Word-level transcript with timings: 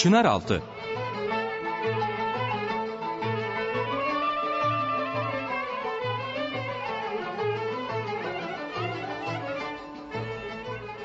Çınaraltı 0.00 0.62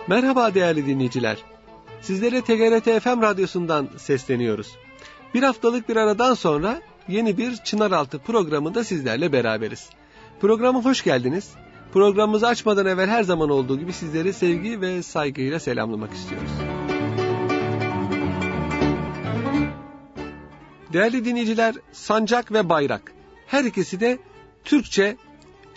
Merhaba 0.08 0.54
değerli 0.54 0.86
dinleyiciler. 0.86 1.38
Sizlere 2.02 2.42
TGRT 2.42 3.04
FM 3.04 3.22
radyosundan 3.22 3.90
sesleniyoruz. 3.98 4.76
Bir 5.34 5.44
haftalık 5.44 5.90
bir 5.90 5.96
aradan 5.96 6.34
sonra 6.34 6.82
yeni 7.08 7.38
bir 7.38 7.56
Çınaraltı 7.56 8.20
programında 8.20 8.84
sizlerle 8.84 9.32
beraberiz. 9.32 9.90
Programa 10.42 10.86
hoş 10.86 11.04
geldiniz. 11.04 11.52
Programımızı 11.94 12.48
açmadan 12.48 12.86
evvel 12.86 13.10
her 13.10 13.24
zaman 13.24 13.50
olduğu 13.50 13.80
gibi 13.80 13.94
sizleri 13.94 14.34
sevgi 14.34 14.82
ve 14.82 15.04
saygıyla 15.04 15.60
selamlamak 15.60 16.14
istiyoruz. 16.14 16.75
Değerli 20.96 21.26
dinleyiciler, 21.26 21.76
sancak 21.92 22.52
ve 22.52 22.70
bayrak 22.70 23.14
her 23.48 23.64
ikisi 23.64 24.00
de 24.00 24.20
Türkçe 24.64 25.18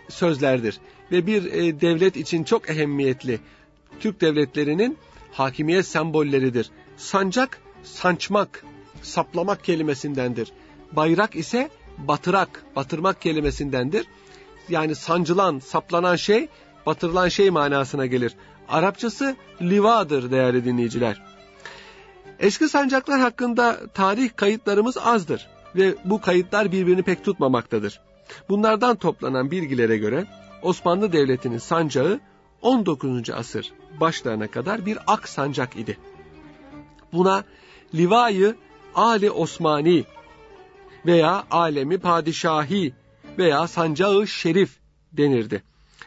sözlerdir 0.09 0.81
ve 1.13 1.27
bir 1.27 1.45
e, 1.45 1.81
devlet 1.81 2.17
için 2.17 2.45
çok 2.45 2.71
ehemmiyetli. 2.71 3.41
Türk 4.01 4.21
devletlerinin 4.21 4.99
hakimiyet 5.33 5.87
sembolleridir. 5.87 6.71
Sancak, 6.97 7.61
sançmak, 7.83 8.65
saplamak 9.03 9.65
kelimesindendir. 9.65 10.53
Bayrak 10.93 11.37
ise 11.37 11.71
batırak, 11.99 12.65
batırmak 12.77 13.23
kelimesindendir. 13.23 14.07
Yani 14.69 14.95
sancılan, 14.95 15.59
saplanan 15.59 16.17
şey, 16.17 16.49
batırılan 16.87 17.29
şey 17.29 17.51
manasına 17.51 18.07
gelir. 18.07 18.35
Arapçası 18.69 19.37
livadır 19.63 20.31
değerli 20.31 20.65
dinleyiciler. 20.65 21.28
Eski 22.41 22.69
sancaklar 22.69 23.21
hakkında 23.21 23.81
tarih 23.95 24.31
kayıtlarımız 24.37 24.99
azdır 24.99 25.49
ve 25.77 25.95
bu 26.05 26.21
kayıtlar 26.21 26.73
birbirini 26.73 27.03
pek 27.03 27.25
tutmamaktadır. 27.25 28.01
Bunlardan 28.49 28.97
toplanan 28.97 29.51
bilgilere 29.51 29.99
göre 29.99 30.27
Osmanlı 30.63 31.13
Devleti'nin 31.13 31.59
sancağı 31.59 32.21
19. 32.63 33.31
asır 33.31 33.73
başlarına 34.01 34.47
kadar 34.47 34.87
bir 34.87 34.99
ak 35.07 35.29
sancak 35.29 35.77
idi. 35.77 35.99
Buna 37.13 37.45
Livayı 37.95 38.57
Ali 38.95 39.31
Osmani 39.31 40.05
veya 41.07 41.45
Alemi 41.51 41.99
Padişahi 41.99 42.95
veya 43.39 43.69
Sancağı 43.69 44.27
Şerif 44.27 44.79
denirdi. 45.13 45.63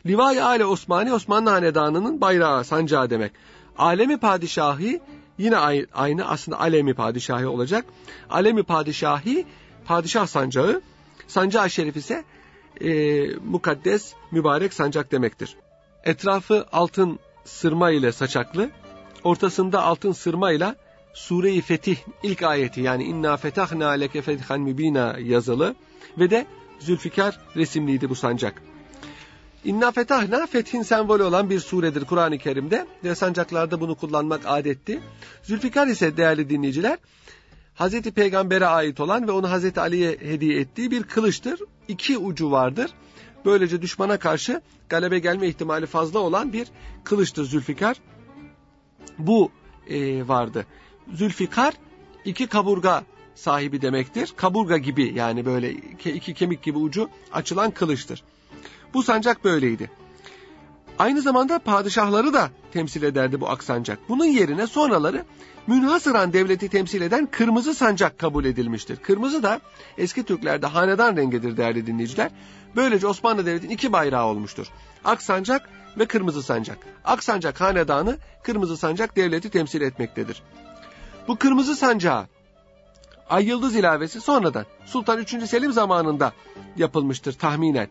Livayı 0.05 0.45
Ali 0.45 0.65
Osmani 0.65 1.13
Osmanlı 1.13 1.49
Hanedanı'nın 1.49 2.21
bayrağı, 2.21 2.63
sancağı 2.63 3.09
demek. 3.09 3.31
Alemi 3.77 4.17
Padişahi 4.17 5.01
yine 5.37 5.57
aynı 5.93 6.27
aslında 6.27 6.59
Alemi 6.59 6.93
Padişahi 6.93 7.47
olacak. 7.47 7.85
Alemi 8.29 8.63
Padişahi 8.63 9.45
padişah 9.85 10.27
sancağı, 10.27 10.81
sancağı 11.27 11.69
şerif 11.69 11.97
ise 11.97 12.23
e, 12.81 12.91
mukaddes 13.35 14.13
mübarek 14.31 14.73
sancak 14.73 15.11
demektir. 15.11 15.55
Etrafı 16.03 16.65
altın 16.71 17.19
sırma 17.45 17.91
ile 17.91 18.11
saçaklı, 18.11 18.69
ortasında 19.23 19.83
altın 19.83 20.11
sırma 20.11 20.51
ile 20.51 20.75
Sure-i 21.13 21.61
Fetih 21.61 21.97
ilk 22.23 22.43
ayeti 22.43 22.81
yani 22.81 23.03
inna 23.03 23.37
fetahna 23.37 23.89
leke 23.89 24.21
fethan 24.21 24.61
mübina 24.61 25.15
yazılı 25.19 25.75
ve 26.19 26.29
de 26.29 26.45
Zülfikar 26.79 27.39
resimliydi 27.55 28.09
bu 28.09 28.15
sancak. 28.15 28.61
İnna 29.65 29.91
fetahna 29.91 30.47
fethin 30.47 30.81
sembolü 30.81 31.23
olan 31.23 31.49
bir 31.49 31.59
suredir 31.59 32.05
Kur'an-ı 32.05 32.37
Kerim'de 32.37 32.87
ve 33.03 33.15
sancaklarda 33.15 33.81
bunu 33.81 33.95
kullanmak 33.95 34.41
adetti. 34.45 34.99
Zülfikar 35.43 35.87
ise 35.87 36.17
değerli 36.17 36.49
dinleyiciler 36.49 36.97
Hazreti 37.73 38.11
Peygamber'e 38.11 38.65
ait 38.65 38.99
olan 38.99 39.27
ve 39.27 39.31
onu 39.31 39.51
Hazreti 39.51 39.79
Ali'ye 39.79 40.17
hediye 40.19 40.59
ettiği 40.59 40.91
bir 40.91 41.03
kılıçtır. 41.03 41.59
İki 41.87 42.17
ucu 42.17 42.51
vardır. 42.51 42.91
Böylece 43.45 43.81
düşmana 43.81 44.19
karşı 44.19 44.61
galebe 44.89 45.19
gelme 45.19 45.47
ihtimali 45.47 45.85
fazla 45.85 46.19
olan 46.19 46.53
bir 46.53 46.67
kılıçtır 47.03 47.45
Zülfikar. 47.45 47.97
Bu 49.17 49.51
e, 49.89 50.27
vardı. 50.27 50.65
Zülfikar 51.13 51.73
iki 52.25 52.47
kaburga 52.47 53.03
sahibi 53.35 53.81
demektir. 53.81 54.33
Kaburga 54.35 54.77
gibi 54.77 55.13
yani 55.15 55.45
böyle 55.45 55.71
iki 56.05 56.33
kemik 56.33 56.63
gibi 56.63 56.77
ucu 56.77 57.09
açılan 57.33 57.71
kılıçtır. 57.71 58.23
Bu 58.93 59.03
sancak 59.03 59.43
böyleydi. 59.43 59.91
Aynı 60.99 61.21
zamanda 61.21 61.59
padişahları 61.59 62.33
da 62.33 62.49
temsil 62.73 63.03
ederdi 63.03 63.41
bu 63.41 63.49
aksancak. 63.49 63.99
Bunun 64.09 64.25
yerine 64.25 64.67
sonraları 64.67 65.25
münhasıran 65.67 66.33
devleti 66.33 66.69
temsil 66.69 67.01
eden 67.01 67.25
kırmızı 67.31 67.73
sancak 67.73 68.19
kabul 68.19 68.45
edilmiştir. 68.45 68.95
Kırmızı 68.95 69.43
da 69.43 69.61
eski 69.97 70.23
Türklerde 70.23 70.67
hanedan 70.67 71.17
rengidir 71.17 71.57
değerli 71.57 71.87
dinleyiciler. 71.87 72.31
Böylece 72.75 73.07
Osmanlı 73.07 73.45
Devleti'nin 73.45 73.73
iki 73.73 73.93
bayrağı 73.93 74.25
olmuştur. 74.25 74.67
Ak 75.03 75.21
sancak 75.21 75.69
ve 75.97 76.05
kırmızı 76.05 76.43
sancak. 76.43 76.77
Ak 77.05 77.23
sancak 77.23 77.61
hanedanı, 77.61 78.17
kırmızı 78.43 78.77
sancak 78.77 79.15
devleti 79.15 79.49
temsil 79.49 79.81
etmektedir. 79.81 80.43
Bu 81.27 81.35
kırmızı 81.35 81.75
sancağı 81.75 82.27
ay 83.29 83.45
yıldız 83.45 83.75
ilavesi 83.75 84.21
sonradan 84.21 84.65
Sultan 84.85 85.19
3. 85.19 85.49
Selim 85.49 85.71
zamanında 85.71 86.33
yapılmıştır 86.77 87.33
tahminen. 87.33 87.87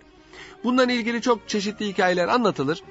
Bundan 0.64 0.88
ilgili 0.88 1.22
çok 1.22 1.48
çeşitli 1.48 1.86
hikayeler 1.86 2.28
anlatılır. 2.28 2.82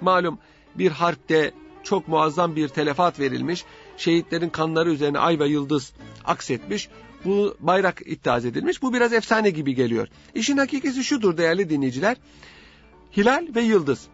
Malum 0.00 0.38
bir 0.74 0.90
harpte 0.90 1.52
çok 1.82 2.08
muazzam 2.08 2.56
bir 2.56 2.68
telefat 2.68 3.20
verilmiş. 3.20 3.64
Şehitlerin 3.96 4.48
kanları 4.48 4.90
üzerine 4.90 5.18
ay 5.18 5.38
ve 5.38 5.46
yıldız 5.48 5.92
aksetmiş. 6.24 6.88
Bu 7.24 7.56
bayrak 7.60 8.02
iddia 8.06 8.38
edilmiş. 8.38 8.82
Bu 8.82 8.94
biraz 8.94 9.12
efsane 9.12 9.50
gibi 9.50 9.74
geliyor. 9.74 10.08
İşin 10.34 10.56
hakikati 10.56 11.04
şudur 11.04 11.36
değerli 11.36 11.70
dinleyiciler. 11.70 12.16
Hilal 13.16 13.46
ve 13.54 13.62
yıldız. 13.62 14.06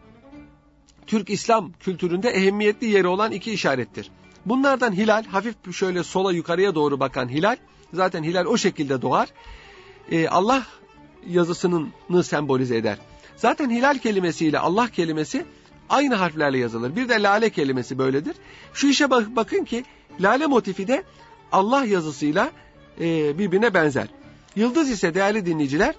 Türk 1.07 1.31
İslam 1.31 1.73
kültüründe 1.73 2.31
ehemmiyetli 2.31 2.87
yeri 2.87 3.07
olan 3.07 3.33
iki 3.33 3.53
işarettir. 3.53 4.11
Bunlardan 4.47 4.93
hilal 4.93 5.25
hafif 5.25 5.75
şöyle 5.75 6.05
sola 6.05 6.33
yukarıya 6.33 6.75
doğru 6.75 7.01
bakan 7.01 7.29
hilal 7.29 7.57
zaten 7.93 8.23
hilal 8.23 8.45
o 8.47 8.57
şekilde 8.57 9.03
doğar. 9.03 9.29
Ee, 10.11 10.29
Allah 10.29 10.67
yazısını 11.29 11.87
sembolize 12.25 12.77
eder. 12.77 12.99
Zaten 13.37 13.71
hilal 13.71 13.99
kelimesiyle 13.99 14.59
Allah 14.59 14.89
kelimesi 14.89 15.45
aynı 15.89 16.15
harflerle 16.15 16.59
yazılır. 16.59 16.97
Bir 16.97 17.09
de 17.09 17.23
lale 17.23 17.51
kelimesi 17.51 17.99
böyledir. 17.99 18.37
Şu 18.75 18.89
işe 18.89 19.11
bak, 19.11 19.37
bakın 19.37 19.65
ki 19.65 19.85
lale 20.21 20.47
motifi 20.47 20.89
de 20.89 21.03
Allah 21.53 21.85
yazısıyla 21.85 22.51
e, 23.01 23.39
birbirine 23.39 23.75
benzer. 23.75 24.09
Yıldız 24.57 24.91
ise 24.91 25.15
değerli 25.15 25.47
dinleyiciler 25.47 25.95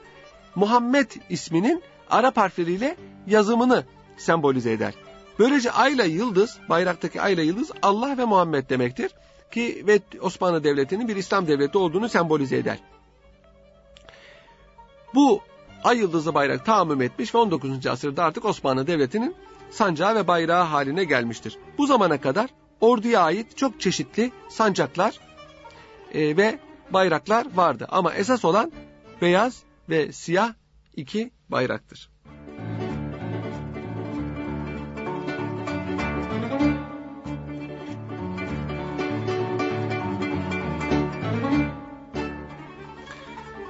Muhammed 0.55 1.11
isminin 1.29 1.81
Arap 2.09 2.37
harfleriyle 2.37 2.95
yazımını 3.27 3.83
sembolize 4.17 4.71
eder. 4.71 4.93
Böylece 5.39 5.71
ayla 5.71 6.03
yıldız, 6.03 6.57
bayraktaki 6.69 7.21
ayla 7.21 7.43
yıldız 7.43 7.71
Allah 7.81 8.17
ve 8.17 8.25
Muhammed 8.25 8.69
demektir 8.69 9.11
ki 9.51 9.83
ve 9.87 9.99
Osmanlı 10.21 10.63
Devleti'nin 10.63 11.07
bir 11.07 11.15
İslam 11.15 11.47
devleti 11.47 11.77
olduğunu 11.77 12.09
sembolize 12.09 12.57
eder. 12.57 12.79
Bu 15.15 15.41
ay 15.83 15.97
yıldızı 15.97 16.33
bayrak 16.33 16.65
tahammüm 16.65 17.01
etmiş 17.01 17.35
ve 17.35 17.37
19. 17.37 17.87
asırda 17.87 18.23
artık 18.23 18.45
Osmanlı 18.45 18.87
Devleti'nin 18.87 19.35
sancağı 19.71 20.15
ve 20.15 20.27
bayrağı 20.27 20.63
haline 20.63 21.03
gelmiştir. 21.03 21.57
Bu 21.77 21.87
zamana 21.87 22.21
kadar 22.21 22.49
orduya 22.81 23.21
ait 23.21 23.57
çok 23.57 23.81
çeşitli 23.81 24.31
sancaklar 24.49 25.19
e, 26.13 26.37
ve 26.37 26.59
bayraklar 26.89 27.47
vardı. 27.55 27.87
Ama 27.89 28.13
esas 28.13 28.45
olan 28.45 28.71
beyaz 29.21 29.63
ve 29.89 30.11
siyah 30.11 30.53
iki 30.95 31.31
bayraktır. 31.49 32.12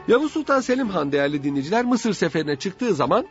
Yavuz 0.08 0.32
Sultan 0.32 0.62
Selim 0.62 0.90
Han 0.90 1.12
değerli 1.12 1.44
dinleyiciler 1.44 1.86
Mısır 1.86 2.14
seferine 2.14 2.56
çıktığı 2.56 2.94
zaman 2.94 3.28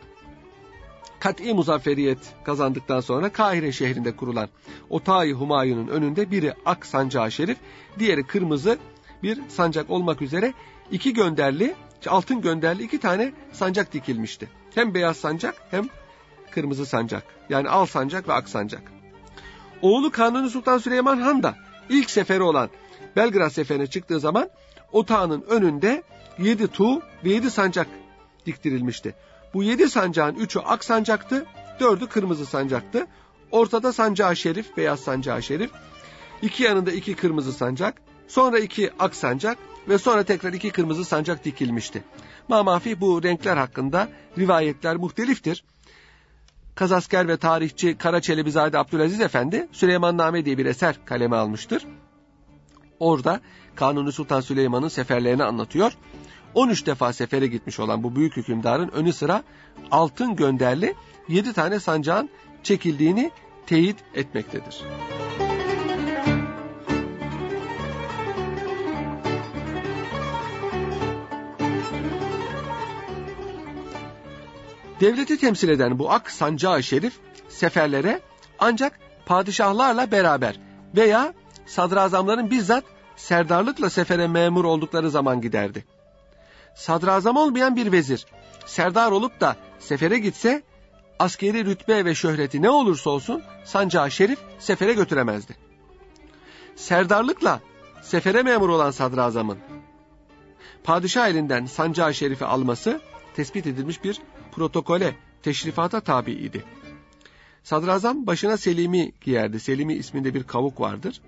kat'i 1.19 1.53
muzafferiyet 1.53 2.17
kazandıktan 2.43 2.99
sonra 2.99 3.31
Kahire 3.31 3.71
şehrinde 3.71 4.15
kurulan 4.15 4.49
Otayi 4.89 5.33
Humayun'un 5.33 5.87
önünde 5.87 6.31
biri 6.31 6.53
ak 6.65 6.85
sancağı 6.85 7.31
şerif, 7.31 7.57
diğeri 7.99 8.23
kırmızı 8.23 8.77
bir 9.23 9.39
sancak 9.49 9.89
olmak 9.89 10.21
üzere 10.21 10.53
iki 10.91 11.13
gönderli, 11.13 11.75
altın 12.07 12.41
gönderli 12.41 12.83
iki 12.83 12.99
tane 12.99 13.33
sancak 13.51 13.93
dikilmişti. 13.93 14.49
Hem 14.75 14.93
beyaz 14.93 15.17
sancak 15.17 15.55
hem 15.71 15.89
kırmızı 16.51 16.85
sancak. 16.85 17.23
Yani 17.49 17.69
al 17.69 17.85
sancak 17.85 18.27
ve 18.27 18.33
ak 18.33 18.49
sancak. 18.49 18.81
Oğlu 19.81 20.11
Kanuni 20.11 20.49
Sultan 20.49 20.77
Süleyman 20.77 21.17
Han 21.17 21.43
da 21.43 21.55
ilk 21.89 22.09
seferi 22.09 22.43
olan 22.43 22.69
Belgrad 23.15 23.49
seferine 23.49 23.87
çıktığı 23.87 24.19
zaman 24.19 24.49
otağının 24.93 25.41
önünde 25.49 26.03
yedi 26.39 26.67
tuğ 26.67 27.01
ve 27.23 27.29
yedi 27.29 27.51
sancak 27.51 27.87
diktirilmişti. 28.45 29.15
Bu 29.53 29.63
yedi 29.63 29.89
sancağın 29.89 30.35
üçü 30.35 30.59
ak 30.59 30.83
sancaktı, 30.83 31.45
dördü 31.79 32.07
kırmızı 32.07 32.45
sancaktı. 32.45 33.07
Ortada 33.51 33.93
sancağı 33.93 34.35
şerif, 34.35 34.77
beyaz 34.77 34.99
sancağı 34.99 35.43
şerif. 35.43 35.71
İki 36.41 36.63
yanında 36.63 36.91
iki 36.91 37.15
kırmızı 37.15 37.53
sancak, 37.53 38.01
sonra 38.27 38.59
iki 38.59 38.91
ak 38.99 39.15
sancak 39.15 39.57
ve 39.89 39.97
sonra 39.97 40.23
tekrar 40.23 40.53
iki 40.53 40.69
kırmızı 40.69 41.05
sancak 41.05 41.45
dikilmişti. 41.45 42.03
Mamafi 42.47 43.01
bu 43.01 43.23
renkler 43.23 43.57
hakkında 43.57 44.09
rivayetler 44.37 44.95
muhteliftir. 44.95 45.63
Kazasker 46.75 47.27
ve 47.27 47.37
tarihçi 47.37 47.97
Kara 47.97 48.21
Çelebizade 48.21 48.77
Abdülaziz 48.77 49.21
Efendi 49.21 49.67
Süleymanname 49.71 50.45
diye 50.45 50.57
bir 50.57 50.65
eser 50.65 50.95
kaleme 51.05 51.35
almıştır. 51.35 51.85
Orada 53.03 53.41
Kanuni 53.75 54.11
Sultan 54.11 54.41
Süleyman'ın 54.41 54.87
seferlerini 54.87 55.43
anlatıyor. 55.43 55.97
13 56.53 56.85
defa 56.85 57.13
sefere 57.13 57.47
gitmiş 57.47 57.79
olan 57.79 58.03
bu 58.03 58.15
büyük 58.15 58.37
hükümdarın 58.37 58.89
önü 58.89 59.13
sıra 59.13 59.43
altın 59.91 60.35
gönderli 60.35 60.95
7 61.27 61.53
tane 61.53 61.79
sancağın 61.79 62.29
çekildiğini 62.63 63.31
teyit 63.65 63.97
etmektedir. 64.15 64.83
Devleti 74.99 75.37
temsil 75.37 75.69
eden 75.69 75.99
bu 75.99 76.11
ak 76.11 76.31
sancağı 76.31 76.83
şerif 76.83 77.13
seferlere 77.49 78.19
ancak 78.59 78.99
padişahlarla 79.25 80.11
beraber 80.11 80.59
veya 80.95 81.33
sadrazamların 81.65 82.51
bizzat 82.51 82.83
serdarlıkla 83.15 83.89
sefere 83.89 84.27
memur 84.27 84.65
oldukları 84.65 85.09
zaman 85.09 85.41
giderdi. 85.41 85.85
Sadrazam 86.75 87.37
olmayan 87.37 87.75
bir 87.75 87.91
vezir, 87.91 88.25
serdar 88.65 89.11
olup 89.11 89.41
da 89.41 89.55
sefere 89.79 90.19
gitse, 90.19 90.63
askeri 91.19 91.65
rütbe 91.65 92.05
ve 92.05 92.15
şöhreti 92.15 92.61
ne 92.61 92.69
olursa 92.69 93.09
olsun 93.09 93.43
sancağı 93.65 94.11
şerif 94.11 94.39
sefere 94.59 94.93
götüremezdi. 94.93 95.57
Serdarlıkla 96.75 97.61
sefere 98.01 98.43
memur 98.43 98.69
olan 98.69 98.91
sadrazamın 98.91 99.57
padişah 100.83 101.27
elinden 101.27 101.65
sancağı 101.65 102.13
şerifi 102.13 102.45
alması 102.45 103.01
tespit 103.35 103.67
edilmiş 103.67 104.03
bir 104.03 104.21
protokole, 104.51 105.15
teşrifata 105.43 106.01
tabi 106.01 106.31
idi. 106.31 106.63
Sadrazam 107.63 108.27
başına 108.27 108.57
Selimi 108.57 109.11
giyerdi. 109.21 109.59
Selimi 109.59 109.93
isminde 109.93 110.33
bir 110.33 110.43
kavuk 110.43 110.79
vardır. 110.79 111.21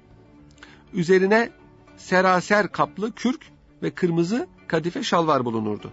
Üzerine 0.94 1.50
seraser 1.98 2.72
kaplı 2.72 3.12
kürk 3.12 3.42
ve 3.84 3.92
kırmızı 3.92 4.48
kadife 4.68 5.04
şalvar 5.04 5.46
bulunurdu. 5.46 5.92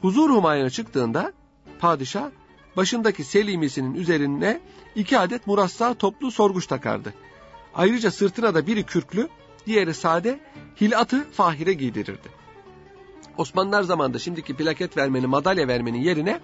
Huzur 0.00 0.30
humayına 0.30 0.70
çıktığında 0.70 1.32
padişah 1.78 2.30
başındaki 2.76 3.24
selimisinin 3.24 3.94
üzerine 3.94 4.60
iki 4.94 5.18
adet 5.18 5.46
murassa 5.46 5.94
toplu 5.94 6.30
sorguç 6.30 6.66
takardı. 6.66 7.14
Ayrıca 7.74 8.10
sırtına 8.10 8.54
da 8.54 8.66
biri 8.66 8.82
kürklü, 8.82 9.28
diğeri 9.66 9.94
sade 9.94 10.40
hilatı 10.80 11.30
fahire 11.30 11.72
giydirirdi. 11.72 12.28
Osmanlılar 13.38 13.82
zamanında 13.82 14.18
şimdiki 14.18 14.56
plaket 14.56 14.96
vermenin, 14.96 15.30
madalya 15.30 15.68
vermenin 15.68 15.98
yerine 15.98 16.40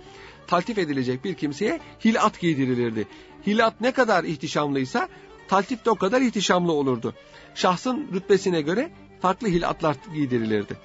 taltif 0.46 0.78
edilecek 0.78 1.24
bir 1.24 1.34
kimseye 1.34 1.80
hilat 2.04 2.40
giydirilirdi. 2.40 3.08
Hilat 3.46 3.80
ne 3.80 3.92
kadar 3.92 4.24
ihtişamlıysa 4.24 5.08
taltif 5.48 5.84
de 5.84 5.90
o 5.90 5.94
kadar 5.94 6.20
ihtişamlı 6.20 6.72
olurdu. 6.72 7.14
Şahsın 7.54 8.08
rütbesine 8.12 8.62
göre 8.62 8.92
farklı 9.20 9.48
hilatlar 9.48 9.96
giydirilirdi. 10.14 10.76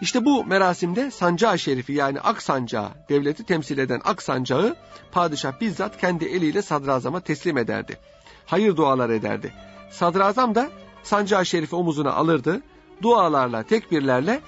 İşte 0.00 0.24
bu 0.24 0.44
merasimde 0.44 1.10
sancağı 1.10 1.58
şerifi 1.58 1.92
yani 1.92 2.20
ak 2.20 2.42
sancağı, 2.42 2.90
devleti 3.08 3.44
temsil 3.44 3.78
eden 3.78 4.00
ak 4.04 4.22
sancağı 4.22 4.76
padişah 5.12 5.60
bizzat 5.60 6.00
kendi 6.00 6.24
eliyle 6.24 6.62
sadrazama 6.62 7.20
teslim 7.20 7.58
ederdi. 7.58 7.98
Hayır 8.46 8.76
dualar 8.76 9.10
ederdi. 9.10 9.52
Sadrazam 9.90 10.54
da 10.54 10.70
sancağı 11.02 11.46
şerifi 11.46 11.76
omuzuna 11.76 12.12
alırdı. 12.12 12.62
Dualarla, 13.02 13.62
tekbirlerle 13.62 14.40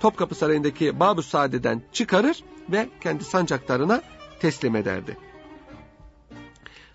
Topkapı 0.00 0.34
Sarayı'ndaki 0.34 1.00
Babü 1.00 1.22
Saadet'den 1.22 1.82
çıkarır 1.92 2.44
ve 2.68 2.88
kendi 3.00 3.24
sancaklarına 3.24 4.02
teslim 4.40 4.76
ederdi. 4.76 5.16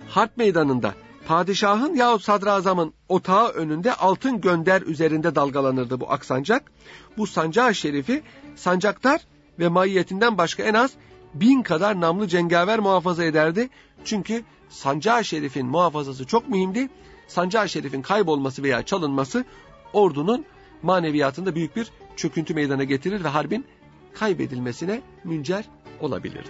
Harp 0.08 0.38
meydanında 0.38 0.94
padişahın 1.26 1.96
yahut 1.96 2.24
sadrazamın 2.24 2.94
otağı 3.10 3.50
önünde 3.50 3.94
altın 3.94 4.42
gönder 4.42 4.82
üzerinde 4.82 5.36
dalgalanırdı 5.36 6.00
bu 6.00 6.12
aksancak. 6.12 6.72
Bu 7.18 7.28
sancağı 7.28 7.76
şerifi 7.76 8.24
sancaktar 8.56 9.22
ve 9.60 9.68
mahiyetinden 9.68 10.38
başka 10.38 10.64
en 10.64 10.74
az 10.74 10.92
bin 11.34 11.64
kadar 11.64 12.02
namlı 12.02 12.28
cengaver 12.28 12.80
muhafaza 12.80 13.24
ederdi. 13.24 13.70
Çünkü 14.06 14.44
sancağı 14.70 15.26
şerifin 15.26 15.66
muhafazası 15.66 16.26
çok 16.26 16.50
mühimdi. 16.50 16.90
Sancağı 17.28 17.70
şerifin 17.70 18.02
kaybolması 18.02 18.64
veya 18.64 18.84
çalınması 18.84 19.46
ordunun 19.94 20.46
maneviyatında 20.82 21.56
büyük 21.56 21.76
bir 21.76 21.92
çöküntü 22.16 22.54
meydana 22.54 22.84
getirir 22.84 23.24
ve 23.24 23.28
harbin 23.28 23.66
kaybedilmesine 24.14 25.02
müncer 25.24 25.66
olabilirdi. 26.00 26.50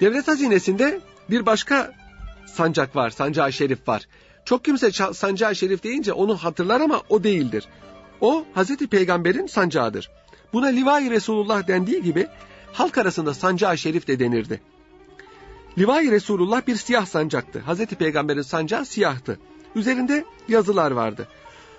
Devlet 0.00 0.28
hazinesinde 0.28 1.00
bir 1.30 1.46
başka 1.46 1.92
sancak 2.46 2.96
var, 2.96 3.10
sancağı 3.10 3.52
şerif 3.52 3.88
var. 3.88 4.08
Çok 4.44 4.64
kimse 4.64 4.90
sancağı 5.12 5.56
şerif 5.56 5.82
deyince 5.82 6.12
onu 6.12 6.36
hatırlar 6.36 6.80
ama 6.80 7.02
o 7.08 7.24
değildir. 7.24 7.68
O 8.20 8.44
Hazreti 8.54 8.86
Peygamber'in 8.86 9.46
sancağıdır. 9.46 10.10
Buna 10.52 10.66
Livai 10.66 11.10
Resulullah 11.10 11.68
dendiği 11.68 12.02
gibi 12.02 12.26
halk 12.72 12.98
arasında 12.98 13.34
sancağı 13.34 13.78
şerif 13.78 14.06
de 14.06 14.18
denirdi. 14.18 14.60
Livai 15.78 16.10
Resulullah 16.10 16.66
bir 16.66 16.76
siyah 16.76 17.06
sancaktı. 17.06 17.60
Hazreti 17.60 17.96
Peygamber'in 17.96 18.42
sancağı 18.42 18.86
siyahtı. 18.86 19.38
Üzerinde 19.74 20.24
yazılar 20.48 20.90
vardı. 20.90 21.28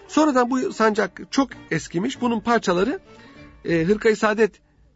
Sonradan 0.08 0.50
bu 0.50 0.74
sancak 0.74 1.22
çok 1.32 1.50
eskimiş. 1.72 2.22
Bunun 2.22 2.40
parçaları 2.40 3.00
e, 3.66 3.84
Hırkayı 3.84 4.18
Saadet 4.18 4.52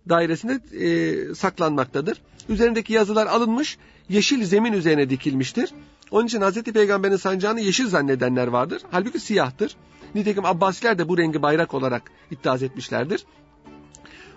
dairesinde 0.09 0.59
e, 0.85 1.35
saklanmaktadır. 1.35 2.21
Üzerindeki 2.49 2.93
yazılar 2.93 3.27
alınmış, 3.27 3.77
yeşil 4.09 4.43
zemin 4.43 4.73
üzerine 4.73 5.09
dikilmiştir. 5.09 5.73
Onun 6.11 6.27
için 6.27 6.41
Hazreti 6.41 6.73
Peygamber'in 6.73 7.15
sancağını 7.15 7.61
yeşil 7.61 7.87
zannedenler 7.87 8.47
vardır. 8.47 8.81
Halbuki 8.91 9.19
siyahtır. 9.19 9.75
Nitekim 10.15 10.45
Abbasiler 10.45 10.97
de 10.97 11.09
bu 11.09 11.17
rengi 11.17 11.41
bayrak 11.41 11.73
olarak 11.73 12.11
iddia 12.31 12.55
etmişlerdir. 12.55 13.25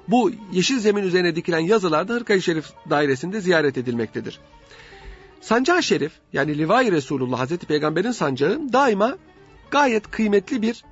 Bu 0.08 0.32
yeşil 0.52 0.78
zemin 0.78 1.02
üzerine 1.02 1.36
dikilen 1.36 1.58
yazılar 1.58 2.08
da 2.08 2.14
Hırkayı 2.14 2.42
Şerif 2.42 2.66
dairesinde 2.90 3.40
ziyaret 3.40 3.78
edilmektedir. 3.78 4.40
Sancağı 5.40 5.82
Şerif 5.82 6.12
yani 6.32 6.58
Livai 6.58 6.92
Resulullah 6.92 7.38
Hazreti 7.38 7.66
Peygamber'in 7.66 8.10
sancağı 8.10 8.72
daima 8.72 9.16
gayet 9.70 10.10
kıymetli 10.10 10.62
bir 10.62 10.84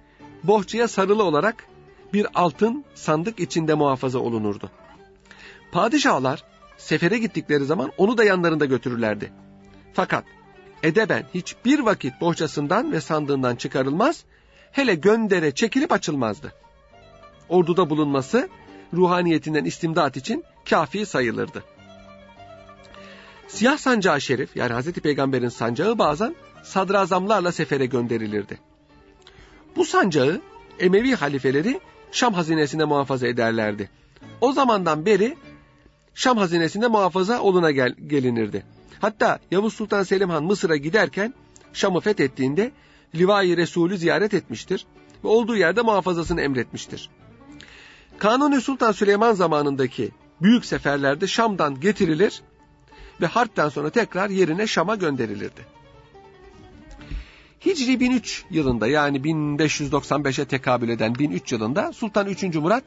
bohçaya 0.44 0.88
sarılı 0.88 1.22
olarak 1.22 1.66
bir 2.12 2.26
altın 2.34 2.84
sandık 2.94 3.40
içinde 3.40 3.74
muhafaza 3.74 4.18
olunurdu. 4.18 4.70
Padişahlar 5.72 6.44
sefere 6.76 7.18
gittikleri 7.18 7.64
zaman 7.64 7.92
onu 7.96 8.18
da 8.18 8.24
yanlarında 8.24 8.64
götürürlerdi. 8.64 9.32
Fakat 9.92 10.24
edeben 10.82 11.24
hiçbir 11.34 11.78
vakit 11.78 12.20
bohçasından 12.20 12.92
ve 12.92 13.00
sandığından 13.00 13.56
çıkarılmaz, 13.56 14.24
hele 14.72 14.94
göndere 14.94 15.54
çekilip 15.54 15.92
açılmazdı. 15.92 16.52
Orduda 17.48 17.90
bulunması 17.90 18.48
ruhaniyetinden 18.94 19.64
istimdat 19.64 20.16
için 20.16 20.44
kafi 20.70 21.06
sayılırdı. 21.06 21.64
Siyah 23.48 23.78
sancağı 23.78 24.20
şerif 24.20 24.56
yani 24.56 24.72
Hazreti 24.72 25.00
Peygamber'in 25.00 25.48
sancağı 25.48 25.98
bazen 25.98 26.36
sadrazamlarla 26.62 27.52
sefere 27.52 27.86
gönderilirdi. 27.86 28.58
Bu 29.76 29.84
sancağı 29.84 30.40
Emevi 30.78 31.14
halifeleri 31.14 31.80
Şam 32.12 32.34
hazinesinde 32.34 32.84
muhafaza 32.84 33.26
ederlerdi. 33.26 33.90
O 34.40 34.52
zamandan 34.52 35.06
beri 35.06 35.36
Şam 36.14 36.36
hazinesinde 36.36 36.88
muhafaza 36.88 37.40
oluna 37.40 37.70
gel 37.70 37.94
gelinirdi. 38.06 38.64
Hatta 39.00 39.38
Yavuz 39.50 39.74
Sultan 39.74 40.02
Selim 40.02 40.30
Han 40.30 40.44
Mısır'a 40.44 40.76
giderken 40.76 41.34
Şam'ı 41.72 42.00
fethettiğinde 42.00 42.72
Livai 43.14 43.56
Resulü 43.56 43.98
ziyaret 43.98 44.34
etmiştir 44.34 44.86
ve 45.24 45.28
olduğu 45.28 45.56
yerde 45.56 45.82
muhafazasını 45.82 46.40
emretmiştir. 46.40 47.10
Kanuni 48.18 48.60
Sultan 48.60 48.92
Süleyman 48.92 49.32
zamanındaki 49.32 50.10
büyük 50.42 50.64
seferlerde 50.64 51.26
Şam'dan 51.26 51.80
getirilir 51.80 52.42
ve 53.20 53.26
harpten 53.26 53.68
sonra 53.68 53.90
tekrar 53.90 54.30
yerine 54.30 54.66
Şam'a 54.66 54.94
gönderilirdi. 54.94 55.66
Hicri 57.66 58.00
1003 58.00 58.44
yılında 58.50 58.86
yani 58.86 59.18
1595'e 59.18 60.44
tekabül 60.44 60.88
eden 60.88 61.14
1003 61.14 61.52
yılında 61.52 61.92
Sultan 61.92 62.26
3. 62.26 62.42
Murat 62.42 62.84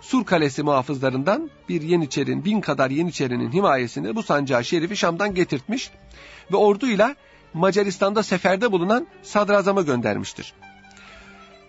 Sur 0.00 0.24
Kalesi 0.24 0.62
muhafızlarından 0.62 1.50
bir 1.68 1.82
Yeniçer'in 1.82 2.44
bin 2.44 2.60
kadar 2.60 2.90
Yeniçer'inin 2.90 3.52
himayesini 3.52 4.16
bu 4.16 4.22
sancağı 4.22 4.64
şerifi 4.64 4.96
Şam'dan 4.96 5.34
getirtmiş 5.34 5.90
ve 6.52 6.56
orduyla 6.56 7.16
Macaristan'da 7.54 8.22
seferde 8.22 8.72
bulunan 8.72 9.06
sadrazama 9.22 9.82
göndermiştir. 9.82 10.54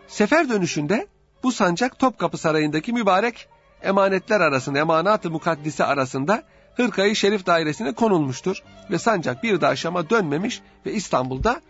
Sefer 0.07 0.49
dönüşünde 0.49 1.07
bu 1.43 1.51
sancak 1.51 1.99
Topkapı 1.99 2.37
Sarayı'ndaki 2.37 2.93
mübarek 2.93 3.47
emanetler 3.83 4.41
arasında, 4.41 4.79
emanat-ı 4.79 5.31
mukaddise 5.31 5.85
arasında 5.85 6.43
Hırkayı 6.75 7.15
Şerif 7.15 7.45
dairesine 7.45 7.93
konulmuştur 7.93 8.63
ve 8.91 8.99
sancak 8.99 9.43
bir 9.43 9.61
daha 9.61 9.75
Şam'a 9.75 10.09
dönmemiş 10.09 10.61
ve 10.85 10.93
İstanbul'da 10.93 11.61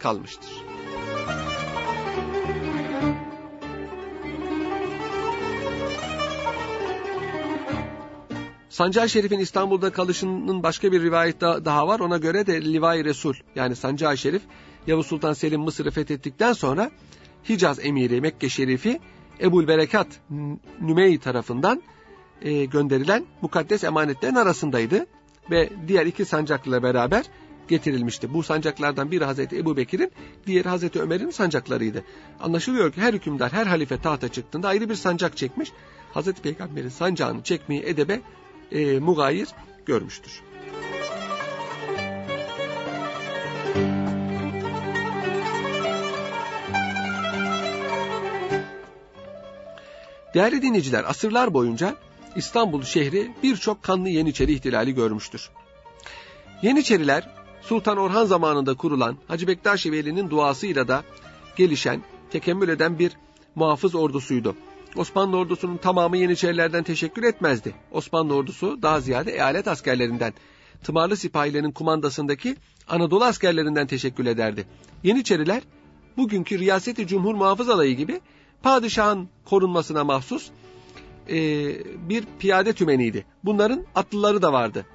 kalmıştır. 0.00 0.50
Sancar 8.68 9.08
Şerif'in 9.08 9.38
İstanbul'da 9.38 9.92
kalışının 9.92 10.62
başka 10.62 10.92
bir 10.92 11.02
rivayet 11.02 11.40
daha 11.40 11.88
var. 11.88 12.00
Ona 12.00 12.16
göre 12.16 12.46
de 12.46 12.64
Livai 12.64 13.04
Resul 13.04 13.34
yani 13.54 13.76
Sancar 13.76 14.16
Şerif 14.16 14.42
Yavuz 14.86 15.06
Sultan 15.06 15.32
Selim 15.32 15.60
Mısır'ı 15.60 15.90
fethettikten 15.90 16.52
sonra 16.52 16.90
Hicaz 17.48 17.84
emiri 17.84 18.20
Mekke 18.20 18.48
Şerifi 18.48 19.00
Ebul 19.40 19.68
Berekat 19.68 20.06
Nümey 20.80 21.18
tarafından 21.18 21.82
e, 22.42 22.64
gönderilen 22.64 23.26
mukaddes 23.42 23.84
emanetlerin 23.84 24.34
arasındaydı. 24.34 25.06
Ve 25.50 25.70
diğer 25.88 26.06
iki 26.06 26.24
sancakla 26.24 26.82
beraber 26.82 27.24
getirilmişti. 27.70 28.34
Bu 28.34 28.42
sancaklardan 28.42 29.10
biri 29.10 29.24
Hazreti 29.24 29.58
Ebu 29.58 29.76
Bekir'in, 29.76 30.12
diğeri 30.46 30.68
Hazreti 30.68 31.00
Ömer'in 31.00 31.30
sancaklarıydı. 31.30 32.04
Anlaşılıyor 32.40 32.92
ki 32.92 33.00
her 33.00 33.14
hükümdar, 33.14 33.52
her 33.52 33.66
halife 33.66 33.98
tahta 33.98 34.28
çıktığında 34.28 34.68
ayrı 34.68 34.88
bir 34.88 34.94
sancak 34.94 35.36
çekmiş. 35.36 35.72
Hazreti 36.12 36.42
Peygamber'in 36.42 36.88
sancağını 36.88 37.42
çekmeyi 37.42 37.82
edebe 37.82 38.20
e, 38.72 38.98
mugayir 38.98 39.48
görmüştür. 39.86 40.42
Değerli 50.34 50.62
dinleyiciler, 50.62 51.04
asırlar 51.10 51.54
boyunca 51.54 51.96
İstanbul 52.36 52.82
şehri 52.82 53.30
birçok 53.42 53.82
kanlı 53.82 54.08
Yeniçeri 54.08 54.52
ihtilali 54.52 54.94
görmüştür. 54.94 55.50
Yeniçeriler 56.62 57.39
Sultan 57.62 57.96
Orhan 57.96 58.24
zamanında 58.24 58.74
kurulan 58.74 59.16
Hacı 59.28 59.46
Bektaş 59.46 59.86
Veli'nin 59.86 60.30
duasıyla 60.30 60.88
da 60.88 61.04
gelişen, 61.56 62.02
tekemmül 62.30 62.68
eden 62.68 62.98
bir 62.98 63.12
muhafız 63.54 63.94
ordusuydu. 63.94 64.56
Osmanlı 64.96 65.36
ordusunun 65.36 65.76
tamamı 65.76 66.16
Yeniçerilerden 66.16 66.82
teşekkür 66.82 67.22
etmezdi. 67.22 67.74
Osmanlı 67.92 68.34
ordusu 68.34 68.82
daha 68.82 69.00
ziyade 69.00 69.32
eyalet 69.32 69.68
askerlerinden, 69.68 70.32
tımarlı 70.84 71.16
sipahilerin 71.16 71.70
kumandasındaki 71.72 72.56
Anadolu 72.88 73.24
askerlerinden 73.24 73.86
teşekkür 73.86 74.26
ederdi. 74.26 74.66
Yeniçeriler 75.02 75.62
bugünkü 76.16 76.58
Riyaseti 76.58 77.06
Cumhur 77.06 77.34
Muhafız 77.34 77.68
Alayı 77.68 77.96
gibi 77.96 78.20
padişahın 78.62 79.28
korunmasına 79.44 80.04
mahsus 80.04 80.50
e, 81.28 81.36
bir 82.08 82.24
piyade 82.38 82.72
tümeniydi. 82.72 83.24
Bunların 83.44 83.84
atlıları 83.94 84.42
da 84.42 84.52
vardı. 84.52 84.86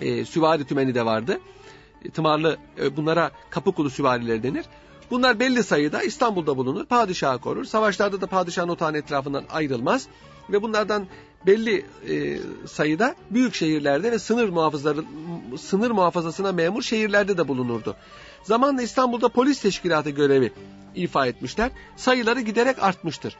E, 0.00 0.24
süvari 0.24 0.64
tümeni 0.64 0.94
de 0.94 1.04
vardı. 1.04 1.40
E, 2.04 2.10
tımarlı 2.10 2.56
e, 2.80 2.96
bunlara 2.96 3.30
kapı 3.50 3.90
süvarileri 3.90 4.42
denir. 4.42 4.64
Bunlar 5.10 5.40
belli 5.40 5.62
sayıda 5.62 6.02
İstanbul'da 6.02 6.56
bulunur, 6.56 6.84
padişahı 6.84 7.38
korur. 7.38 7.64
Savaşlarda 7.64 8.20
da 8.20 8.26
padişahın 8.26 8.68
otağın 8.68 8.94
etrafından 8.94 9.44
ayrılmaz. 9.50 10.08
Ve 10.50 10.62
bunlardan 10.62 11.06
belli 11.46 11.84
e, 12.08 12.38
sayıda 12.66 13.14
büyük 13.30 13.54
şehirlerde 13.54 14.12
ve 14.12 14.18
sınır 14.18 14.48
muhafızları 14.48 15.04
sınır 15.58 15.90
muhafazasına 15.90 16.52
memur 16.52 16.82
şehirlerde 16.82 17.38
de 17.38 17.48
bulunurdu. 17.48 17.96
Zamanla 18.42 18.82
İstanbul'da 18.82 19.28
polis 19.28 19.60
teşkilatı 19.60 20.10
görevi 20.10 20.52
ifa 20.94 21.26
etmişler. 21.26 21.70
Sayıları 21.96 22.40
giderek 22.40 22.82
artmıştır. 22.82 23.36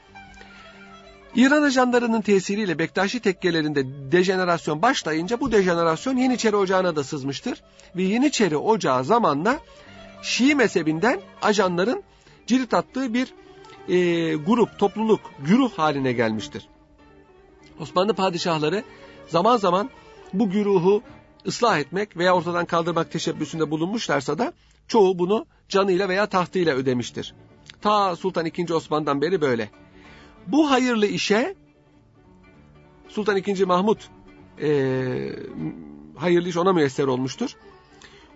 İran 1.36 1.62
ajanlarının 1.62 2.20
tesiriyle 2.20 2.78
Bektaşi 2.78 3.20
tekkelerinde 3.20 4.12
dejenerasyon 4.12 4.82
başlayınca 4.82 5.40
bu 5.40 5.52
dejenerasyon 5.52 6.16
Yeniçeri 6.16 6.56
Ocağı'na 6.56 6.96
da 6.96 7.04
sızmıştır. 7.04 7.62
Ve 7.96 8.02
Yeniçeri 8.02 8.56
Ocağı 8.56 9.04
zamanla 9.04 9.58
Şii 10.22 10.54
mezhebinden 10.54 11.20
ajanların 11.42 12.02
cirit 12.46 12.74
attığı 12.74 13.14
bir 13.14 13.34
e, 13.88 14.34
grup, 14.34 14.78
topluluk, 14.78 15.20
güruh 15.38 15.72
haline 15.72 16.12
gelmiştir. 16.12 16.68
Osmanlı 17.80 18.14
padişahları 18.14 18.82
zaman 19.28 19.56
zaman 19.56 19.90
bu 20.32 20.50
güruhu 20.50 21.02
ıslah 21.46 21.78
etmek 21.78 22.16
veya 22.16 22.34
ortadan 22.34 22.64
kaldırmak 22.64 23.12
teşebbüsünde 23.12 23.70
bulunmuşlarsa 23.70 24.38
da 24.38 24.52
çoğu 24.88 25.18
bunu 25.18 25.46
canıyla 25.68 26.08
veya 26.08 26.26
tahtıyla 26.26 26.74
ödemiştir. 26.74 27.34
Ta 27.82 28.16
Sultan 28.16 28.46
II. 28.46 28.72
Osman'dan 28.72 29.22
beri 29.22 29.40
böyle. 29.40 29.70
Bu 30.46 30.70
hayırlı 30.70 31.06
işe 31.06 31.54
Sultan 33.08 33.36
II. 33.36 33.64
Mahmut 33.64 34.08
e, 34.62 34.68
hayırlı 36.16 36.48
iş 36.48 36.56
ona 36.56 36.72
müyesser 36.72 37.06
olmuştur. 37.06 37.50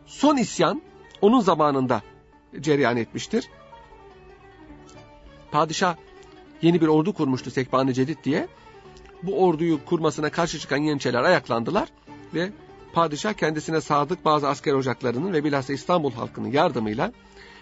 Son 0.07 0.37
isyan 0.37 0.83
onun 1.21 1.41
zamanında 1.41 2.03
cereyan 2.61 2.97
etmiştir. 2.97 3.49
Padişah 5.51 5.97
yeni 6.63 6.81
bir 6.81 6.87
ordu 6.87 7.13
kurmuştu 7.13 7.51
Sekban-ı 7.51 7.93
Cedid 7.93 8.25
diye. 8.25 8.49
Bu 9.23 9.45
orduyu 9.45 9.85
kurmasına 9.85 10.31
karşı 10.31 10.59
çıkan 10.59 10.77
Yeniçeriler 10.77 11.23
ayaklandılar 11.23 11.89
ve 12.35 12.53
padişah 12.93 13.33
kendisine 13.33 13.81
sadık 13.81 14.25
bazı 14.25 14.49
asker 14.49 14.73
ocaklarının 14.73 15.33
ve 15.33 15.45
bilhassa 15.45 15.73
İstanbul 15.73 16.13
halkının 16.13 16.53
yardımıyla 16.53 17.13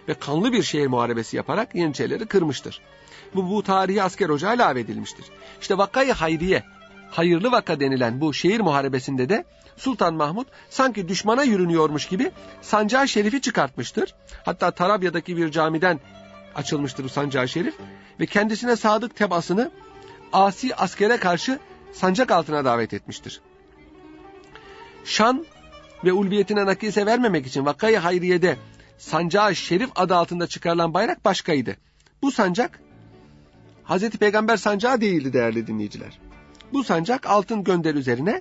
ve 0.08 0.14
kanlı 0.14 0.52
bir 0.52 0.62
şehir 0.62 0.86
muharebesi 0.86 1.36
yaparak 1.36 1.74
Yeniçerileri 1.74 2.26
kırmıştır. 2.26 2.80
Bu, 3.34 3.50
bu 3.50 3.62
tarihi 3.62 4.02
asker 4.02 4.28
ocağı 4.28 4.54
ilave 4.54 4.80
edilmiştir. 4.80 5.26
İşte 5.60 5.78
vakayı 5.78 6.12
hayriye, 6.12 6.64
hayırlı 7.10 7.52
vaka 7.52 7.80
denilen 7.80 8.20
bu 8.20 8.34
şehir 8.34 8.60
muharebesinde 8.60 9.28
de 9.28 9.44
Sultan 9.76 10.14
Mahmut 10.14 10.48
sanki 10.70 11.08
düşmana 11.08 11.42
yürünüyormuş 11.42 12.06
gibi 12.06 12.30
sancağı 12.62 13.08
şerifi 13.08 13.40
çıkartmıştır. 13.40 14.14
Hatta 14.44 14.70
Tarabya'daki 14.70 15.36
bir 15.36 15.50
camiden 15.50 16.00
açılmıştır 16.54 17.04
bu 17.04 17.08
sancağı 17.08 17.48
şerif 17.48 17.74
ve 18.20 18.26
kendisine 18.26 18.76
sadık 18.76 19.16
tebasını 19.16 19.70
asi 20.32 20.74
askere 20.76 21.16
karşı 21.16 21.58
sancak 21.92 22.30
altına 22.30 22.64
davet 22.64 22.94
etmiştir. 22.94 23.40
Şan 25.04 25.46
ve 26.04 26.12
ulviyetine 26.12 26.66
nakise 26.66 27.06
vermemek 27.06 27.46
için 27.46 27.66
vakayı 27.66 27.98
hayriyede 27.98 28.56
sancağı 28.98 29.56
şerif 29.56 29.90
adı 29.96 30.16
altında 30.16 30.46
çıkarılan 30.46 30.94
bayrak 30.94 31.24
başkaydı. 31.24 31.76
Bu 32.22 32.32
sancak 32.32 32.80
Hazreti 33.88 34.18
Peygamber 34.18 34.56
sancağı 34.56 35.00
değildi 35.00 35.32
değerli 35.32 35.66
dinleyiciler. 35.66 36.20
Bu 36.72 36.84
sancak 36.84 37.26
altın 37.26 37.64
gönder 37.64 37.94
üzerine 37.94 38.40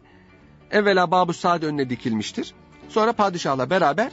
evvela 0.72 1.12
Babu 1.12 1.34
Saad 1.34 1.64
önüne 1.64 1.90
dikilmiştir. 1.90 2.54
Sonra 2.90 3.14
padişahla 3.14 3.70
beraber 3.70 4.12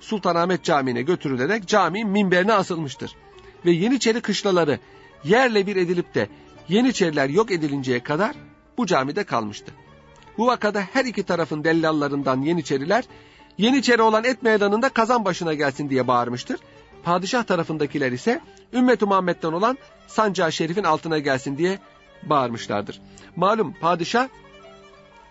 Sultanahmet 0.00 0.62
Camii'ne 0.64 1.02
götürülerek 1.02 1.66
caminin 1.66 2.08
minberine 2.08 2.52
asılmıştır. 2.52 3.16
Ve 3.64 3.70
Yeniçeri 3.70 4.20
kışlaları 4.20 4.78
yerle 5.24 5.66
bir 5.66 5.76
edilip 5.76 6.14
de 6.14 6.28
Yeniçeriler 6.68 7.28
yok 7.28 7.50
edilinceye 7.50 8.02
kadar 8.02 8.36
bu 8.78 8.86
camide 8.86 9.24
kalmıştı. 9.24 9.72
Bu 10.38 10.46
vakada 10.46 10.80
her 10.80 11.04
iki 11.04 11.22
tarafın 11.22 11.64
dellallarından 11.64 12.40
Yeniçeriler 12.40 13.04
Yeniçeri 13.58 14.02
olan 14.02 14.24
et 14.24 14.42
meydanında 14.42 14.88
kazan 14.88 15.24
başına 15.24 15.54
gelsin 15.54 15.90
diye 15.90 16.06
bağırmıştır. 16.06 16.60
Padişah 17.04 17.44
tarafındakiler 17.44 18.12
ise 18.12 18.40
ümmet 18.72 19.02
Muhammed'den 19.02 19.52
olan 19.52 19.78
sancağı 20.06 20.52
şerifin 20.52 20.84
altına 20.84 21.18
gelsin 21.18 21.58
diye 21.58 21.78
bağırmışlardır. 22.22 23.00
Malum 23.36 23.72
padişah 23.72 24.28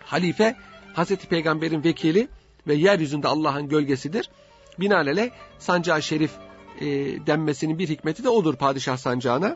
halife 0.03 0.55
Hazreti 0.93 1.27
Peygamber'in 1.27 1.83
vekili 1.83 2.27
ve 2.67 2.73
yeryüzünde 2.73 3.27
Allah'ın 3.27 3.69
gölgesidir. 3.69 4.29
Binaenaleyh 4.79 5.29
sancağı 5.59 6.01
şerif 6.01 6.31
e, 6.79 6.85
denmesinin 7.27 7.79
bir 7.79 7.89
hikmeti 7.89 8.23
de 8.23 8.29
odur 8.29 8.55
padişah 8.55 8.97
sancağına. 8.97 9.55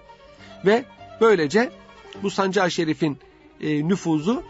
Ve 0.65 0.85
böylece 1.21 1.71
bu 2.23 2.29
sancağı 2.29 2.71
şerifin 2.71 3.17
e, 3.61 3.87
nüfuzu 3.87 4.43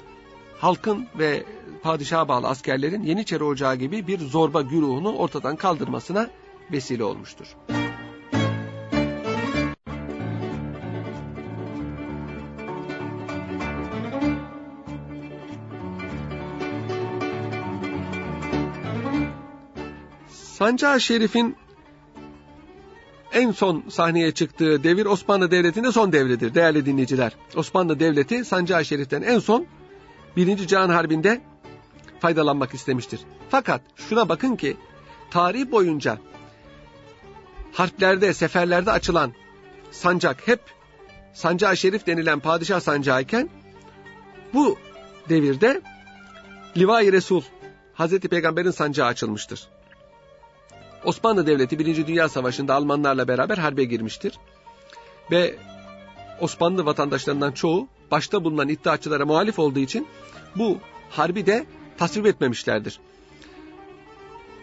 halkın 0.59 1.07
ve 1.19 1.43
padişaha 1.83 2.27
bağlı 2.27 2.47
askerlerin 2.47 3.03
Yeniçeri 3.03 3.43
Ocağı 3.43 3.75
gibi 3.75 4.07
bir 4.07 4.19
zorba 4.19 4.61
güruhunu 4.61 5.15
ortadan 5.15 5.55
kaldırmasına 5.55 6.29
vesile 6.71 7.03
olmuştur. 7.03 7.47
Sancar 20.59 20.99
Şerif'in 20.99 21.55
en 23.33 23.51
son 23.51 23.83
sahneye 23.89 24.31
çıktığı 24.31 24.83
devir 24.83 25.05
Osmanlı 25.05 25.51
Devleti'nin 25.51 25.89
son 25.89 26.11
devridir 26.11 26.55
değerli 26.55 26.85
dinleyiciler. 26.85 27.35
Osmanlı 27.55 27.99
Devleti 27.99 28.45
Sancar 28.45 28.83
Şerif'ten 28.83 29.21
en 29.21 29.39
son 29.39 29.65
Birinci 30.35 30.67
Cihan 30.67 30.89
Harbi'nde 30.89 31.41
faydalanmak 32.19 32.73
istemiştir. 32.73 33.19
Fakat 33.49 33.81
şuna 33.95 34.29
bakın 34.29 34.55
ki 34.55 34.77
tarih 35.31 35.71
boyunca 35.71 36.17
harplerde, 37.73 38.33
seferlerde 38.33 38.91
açılan 38.91 39.33
sancak 39.91 40.47
hep 40.47 40.59
sancağı 41.33 41.77
şerif 41.77 42.07
denilen 42.07 42.39
padişah 42.39 42.79
sancağı 42.79 43.21
iken 43.21 43.49
Bu 44.53 44.77
devirde 45.29 45.81
Livai 46.77 47.11
Resul, 47.11 47.41
Hazreti 47.93 48.27
Peygamber'in 48.27 48.71
sancağı 48.71 49.07
açılmıştır. 49.07 49.69
Osmanlı 51.03 51.47
Devleti 51.47 51.79
1. 51.79 52.07
Dünya 52.07 52.29
Savaşı'nda 52.29 52.75
Almanlarla 52.75 53.27
beraber 53.27 53.57
harbe 53.57 53.83
girmiştir. 53.83 54.39
Ve 55.31 55.55
Osmanlı 56.41 56.85
vatandaşlarından 56.85 57.51
çoğu 57.51 57.87
başta 58.11 58.43
bulunan 58.43 58.69
iddiaçılara 58.69 59.25
muhalif 59.25 59.59
olduğu 59.59 59.79
için 59.79 60.07
bu 60.55 60.77
harbi 61.09 61.45
de 61.45 61.65
tasvip 61.97 62.25
etmemişlerdir. 62.25 62.99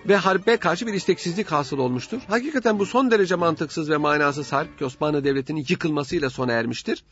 Ve 0.09 0.17
harbe 0.17 0.57
karşı 0.57 0.87
bir 0.87 0.95
isteksizlik 0.95 1.53
hasıl 1.53 1.79
olmuştur. 1.79 2.21
Hakikaten 2.29 2.79
bu 2.79 2.87
son 2.87 3.11
derece 3.11 3.35
mantıksız 3.35 3.91
ve 3.91 3.97
manasız 3.97 4.53
harp 4.53 4.79
ki 4.79 4.85
Osmanlı 4.85 5.25
Devleti'nin 5.25 5.67
yıkılmasıyla 5.69 6.31
sona 6.31 6.53
ermiştir. 6.53 7.05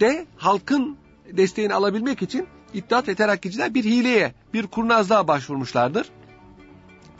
De 0.00 0.26
halkın 0.36 0.96
desteğini 1.32 1.74
alabilmek 1.74 2.22
için 2.22 2.48
İttihat 2.74 3.08
ve 3.08 3.14
Terakkiciler 3.14 3.74
bir 3.74 3.84
hileye, 3.84 4.34
bir 4.54 4.66
kurnazlığa 4.66 5.28
başvurmuşlardır. 5.28 6.06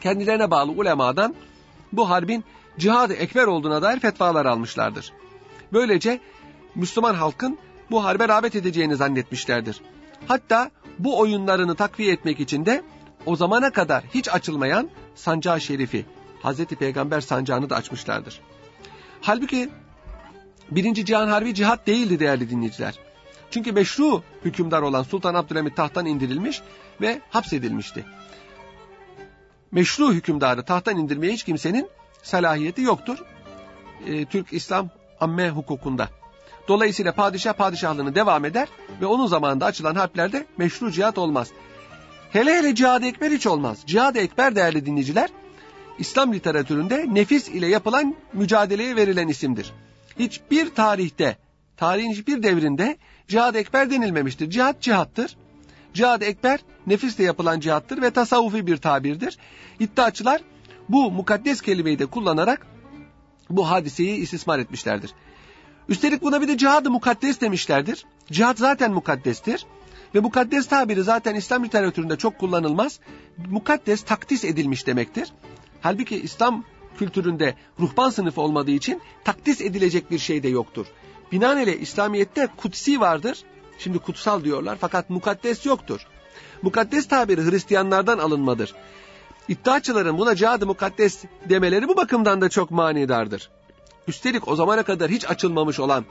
Kendilerine 0.03 0.51
bağlı 0.51 0.73
ulemadan 0.73 1.35
bu 1.93 2.11
harbin 2.11 2.45
cihad-ı 2.79 3.15
ekber 3.15 3.45
olduğuna 3.45 3.83
dair 3.83 4.01
fetvalar 4.01 4.47
almışlardır. 4.47 5.13
Böylece 5.73 6.21
Müslüman 6.75 7.15
halkın 7.15 7.59
bu 7.91 8.05
harbe 8.05 8.29
rağbet 8.29 8.57
edeceğini 8.57 8.97
zannetmişlerdir. 8.97 9.81
Hatta 10.29 10.71
bu 10.99 11.19
oyunlarını 11.19 11.75
takviye 11.75 12.13
etmek 12.13 12.41
için 12.41 12.67
de 12.67 12.83
o 13.27 13.37
zamana 13.37 13.71
kadar 13.71 14.05
hiç 14.15 14.29
açılmayan 14.29 14.91
sancağı 15.15 15.61
şerifi, 15.61 16.07
Hazreti 16.43 16.77
Peygamber 16.77 17.21
sancağını 17.21 17.71
da 17.71 17.77
açmışlardır. 17.77 18.41
Halbuki 19.21 19.71
birinci 20.71 21.05
Cihan 21.05 21.29
Harbi 21.29 21.55
cihat 21.55 21.87
değildi 21.87 22.21
değerli 22.21 22.51
dinleyiciler. 22.51 22.99
Çünkü 23.51 23.73
meşru 23.73 24.23
hükümdar 24.45 24.83
olan 24.83 25.03
Sultan 25.03 25.35
Abdülhamit 25.35 25.77
tahttan 25.77 26.07
indirilmiş 26.07 26.63
ve 27.01 27.21
hapsedilmişti. 27.31 28.05
Meşru 29.73 30.13
hükümdarı 30.13 30.63
tahttan 30.63 30.97
indirmeye 30.97 31.33
hiç 31.33 31.43
kimsenin 31.43 31.89
salahiyeti 32.23 32.83
yoktur. 32.83 33.19
E, 34.07 34.25
Türk 34.25 34.53
İslam 34.53 34.89
amme 35.21 35.51
hukukunda. 35.51 36.09
Dolayısıyla 36.69 37.13
padişah 37.13 37.53
padişahlığını 37.53 38.15
devam 38.15 38.45
eder 38.45 38.69
ve 39.01 39.07
onun 39.07 39.27
zamanında 39.27 39.67
açılan 39.67 39.95
harplerde 39.95 40.47
meşru 40.57 40.91
cihat 40.93 41.19
olmaz. 41.19 41.51
Hele 42.31 42.55
hele 42.55 42.75
cihad-ı 42.75 43.07
ekber 43.07 43.31
hiç 43.31 43.47
olmaz. 43.47 43.79
Cihad-ı 43.87 44.19
ekber 44.19 44.57
değerli 44.57 44.87
dinleyiciler, 44.87 45.31
İslam 45.99 46.33
literatüründe 46.33 47.07
nefis 47.09 47.49
ile 47.49 47.67
yapılan 47.67 48.17
mücadeleye 48.33 48.97
verilen 48.97 49.29
isimdir. 49.29 49.73
Hiçbir 50.19 50.75
tarihte, 50.75 51.37
tarihin 51.77 52.13
hiçbir 52.13 52.43
devrinde 52.43 52.97
cihad-ı 53.29 53.59
ekber 53.59 53.91
denilmemiştir. 53.91 54.51
Cihad 54.51 54.81
cihattır. 54.81 55.37
Cihad-ı 55.95 56.25
ekber 56.25 56.61
nefisle 56.87 57.25
yapılan 57.25 57.61
cihattır 57.61 58.03
ve 58.03 58.11
tasavvufi 58.11 58.67
bir 58.67 58.77
tabirdir. 58.77 59.39
İddiaçılar 59.81 60.41
bu 60.89 61.11
mukaddes 61.11 61.61
kelimeyi 61.61 61.99
de 61.99 62.07
kullanarak 62.07 62.67
bu 63.51 63.71
hadiseyi 63.71 64.17
istismar 64.17 64.59
etmişlerdir. 64.59 65.11
Üstelik 65.89 66.23
buna 66.23 66.43
bir 66.43 66.49
de 66.49 66.59
cihad-ı 66.59 66.91
mukaddes 66.91 67.41
demişlerdir. 67.41 68.05
Cihad 68.33 68.57
zaten 68.57 68.93
mukaddestir. 68.93 69.67
Ve 70.15 70.21
mukaddes 70.21 70.67
tabiri 70.67 71.03
zaten 71.03 71.35
İslam 71.35 71.65
literatüründe 71.65 72.17
çok 72.17 72.39
kullanılmaz. 72.39 73.01
Mukaddes 73.51 74.03
takdis 74.03 74.45
edilmiş 74.45 74.87
demektir. 74.87 75.33
Halbuki 75.81 76.17
İslam 76.17 76.65
kültüründe 76.99 77.55
ruhban 77.81 78.11
sınıfı 78.11 78.41
olmadığı 78.41 78.71
için 78.71 79.01
takdis 79.25 79.61
edilecek 79.61 80.11
bir 80.11 80.19
şey 80.19 80.43
de 80.43 80.49
yoktur. 80.49 80.87
Binaenaleyh 81.33 81.81
İslamiyet'te 81.81 82.49
kutsi 82.57 83.01
vardır. 83.01 83.45
Şimdi 83.83 83.99
kutsal 83.99 84.45
diyorlar 84.45 84.79
fakat 84.81 85.11
mukaddes 85.11 85.67
yoktur. 85.67 86.01
Mukaddes 86.63 87.09
tabiri 87.09 87.51
Hristiyanlardan 87.51 88.19
alınmadır. 88.19 88.75
İddiaçıların 89.49 90.19
buna 90.19 90.35
cihad-ı 90.35 90.67
mukaddes 90.67 91.25
demeleri 91.49 91.89
bu 91.89 91.97
bakımdan 91.97 92.41
da 92.41 92.49
çok 92.49 92.71
manidardır. 92.71 93.51
Üstelik 94.09 94.49
o 94.49 94.57
zamana 94.57 94.83
kadar 94.83 95.11
hiç 95.11 95.31
açılmamış 95.31 95.81
olan 95.81 96.05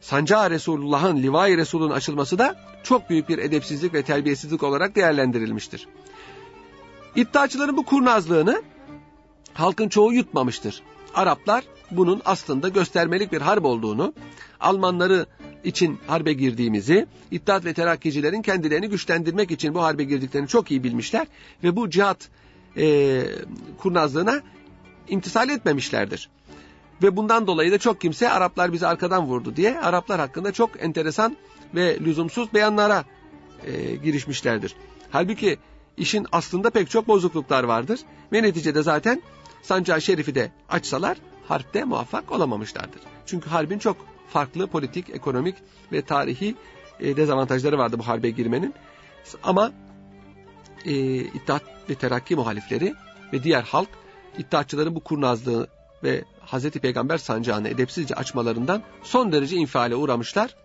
Sancağı 0.00 0.50
Resulullah'ın, 0.50 1.16
Livai 1.16 1.56
Resul'ün 1.56 1.90
açılması 1.90 2.38
da 2.38 2.56
çok 2.82 3.10
büyük 3.10 3.28
bir 3.28 3.38
edepsizlik 3.38 3.94
ve 3.94 4.02
terbiyesizlik 4.02 4.62
olarak 4.62 4.96
değerlendirilmiştir. 4.96 5.88
İddiaçıların 7.16 7.76
bu 7.76 7.84
kurnazlığını 7.84 8.62
halkın 9.54 9.88
çoğu 9.88 10.12
yutmamıştır. 10.12 10.82
Araplar 11.14 11.64
bunun 11.90 12.22
aslında 12.24 12.68
göstermelik 12.68 13.32
bir 13.32 13.40
harp 13.40 13.64
olduğunu, 13.64 14.14
Almanları 14.60 15.26
için 15.64 15.98
harbe 16.06 16.32
girdiğimizi, 16.32 17.06
İttihat 17.30 17.64
ve 17.64 17.74
Terakkicilerin 17.74 18.42
kendilerini 18.42 18.88
güçlendirmek 18.88 19.50
için 19.50 19.74
bu 19.74 19.82
harbe 19.82 20.04
girdiklerini 20.04 20.48
çok 20.48 20.70
iyi 20.70 20.84
bilmişler 20.84 21.26
ve 21.64 21.76
bu 21.76 21.90
cihat 21.90 22.28
e, 22.76 23.22
kurnazlığına 23.78 24.40
imtisal 25.08 25.48
etmemişlerdir. 25.48 26.28
Ve 27.02 27.16
bundan 27.16 27.46
dolayı 27.46 27.72
da 27.72 27.78
çok 27.78 28.00
kimse 28.00 28.30
Araplar 28.30 28.72
bizi 28.72 28.86
arkadan 28.86 29.26
vurdu 29.26 29.56
diye 29.56 29.80
Araplar 29.80 30.20
hakkında 30.20 30.52
çok 30.52 30.82
enteresan 30.84 31.36
ve 31.74 32.00
lüzumsuz 32.00 32.54
beyanlara 32.54 33.04
e, 33.66 33.96
girişmişlerdir. 33.96 34.74
Halbuki 35.10 35.58
işin 35.96 36.26
aslında 36.32 36.70
pek 36.70 36.90
çok 36.90 37.08
bozukluklar 37.08 37.64
vardır 37.64 38.00
ve 38.32 38.42
neticede 38.42 38.82
zaten 38.82 39.22
Sancağı 39.62 40.02
Şerif'i 40.02 40.34
de 40.34 40.50
açsalar 40.68 41.16
harpte 41.48 41.84
muvaffak 41.84 42.32
olamamışlardır. 42.32 43.00
Çünkü 43.26 43.50
harbin 43.50 43.78
çok 43.78 43.96
farklı 44.32 44.66
politik, 44.66 45.10
ekonomik 45.10 45.56
ve 45.92 46.02
tarihi 46.02 46.54
e, 47.00 47.16
dezavantajları 47.16 47.78
vardı 47.78 47.98
bu 47.98 48.06
harbe 48.06 48.30
girmenin. 48.30 48.74
Ama 49.42 49.72
e, 50.84 50.92
İttihat 51.16 51.62
ve 51.90 51.94
Terakki 51.94 52.36
muhalifleri 52.36 52.94
ve 53.32 53.42
diğer 53.42 53.62
halk 53.62 53.88
İttihatçıların 54.38 54.94
bu 54.94 55.00
kurnazlığı 55.00 55.68
ve 56.04 56.24
Hazreti 56.40 56.80
Peygamber 56.80 57.18
sancağını 57.18 57.68
edepsizce 57.68 58.14
açmalarından 58.14 58.82
son 59.02 59.32
derece 59.32 59.56
infiale 59.56 59.96
uğramışlar 59.96 60.56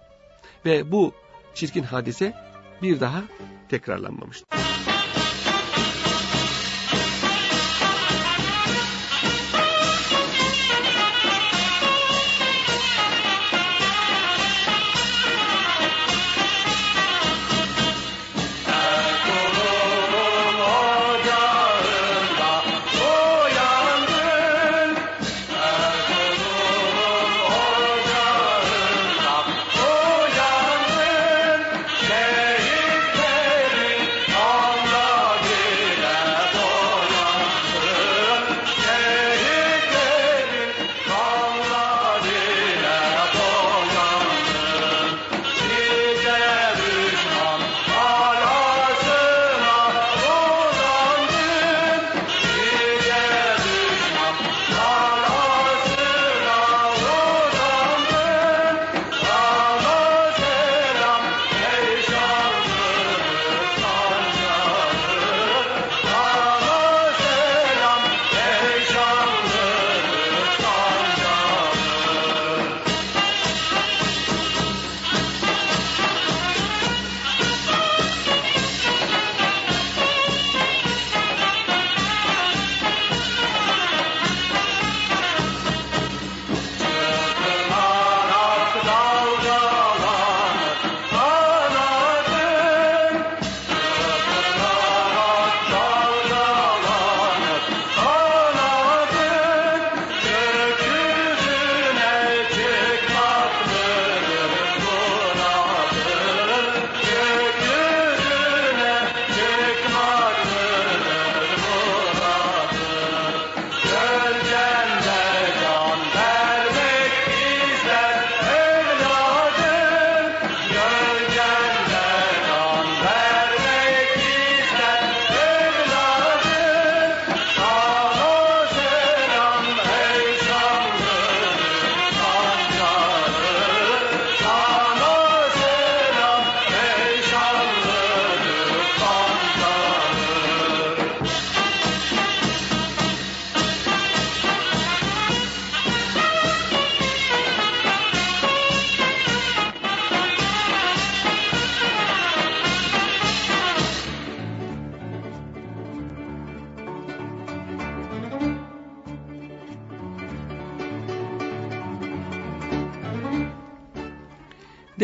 ve 0.66 0.92
bu 0.92 1.14
çirkin 1.54 1.84
hadise 1.84 2.34
bir 2.82 3.00
daha 3.00 3.24
tekrarlanmamıştır. 3.70 4.77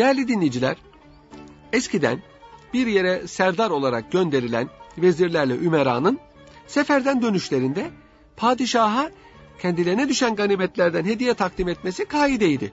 Değerli 0.04 0.28
dinleyiciler, 0.28 0.76
eskiden 1.72 2.22
bir 2.74 2.86
yere 2.86 3.26
serdar 3.28 3.70
olarak 3.70 4.12
gönderilen 4.12 4.68
vezirlerle 4.98 5.54
ümeranın 5.54 6.18
seferden 6.66 7.22
dönüşlerinde 7.22 7.90
padişaha 8.36 9.10
kendilerine 9.58 10.08
düşen 10.08 10.36
ganimetlerden 10.36 11.04
hediye 11.04 11.34
takdim 11.34 11.68
etmesi 11.68 12.04
kaideydi. 12.04 12.72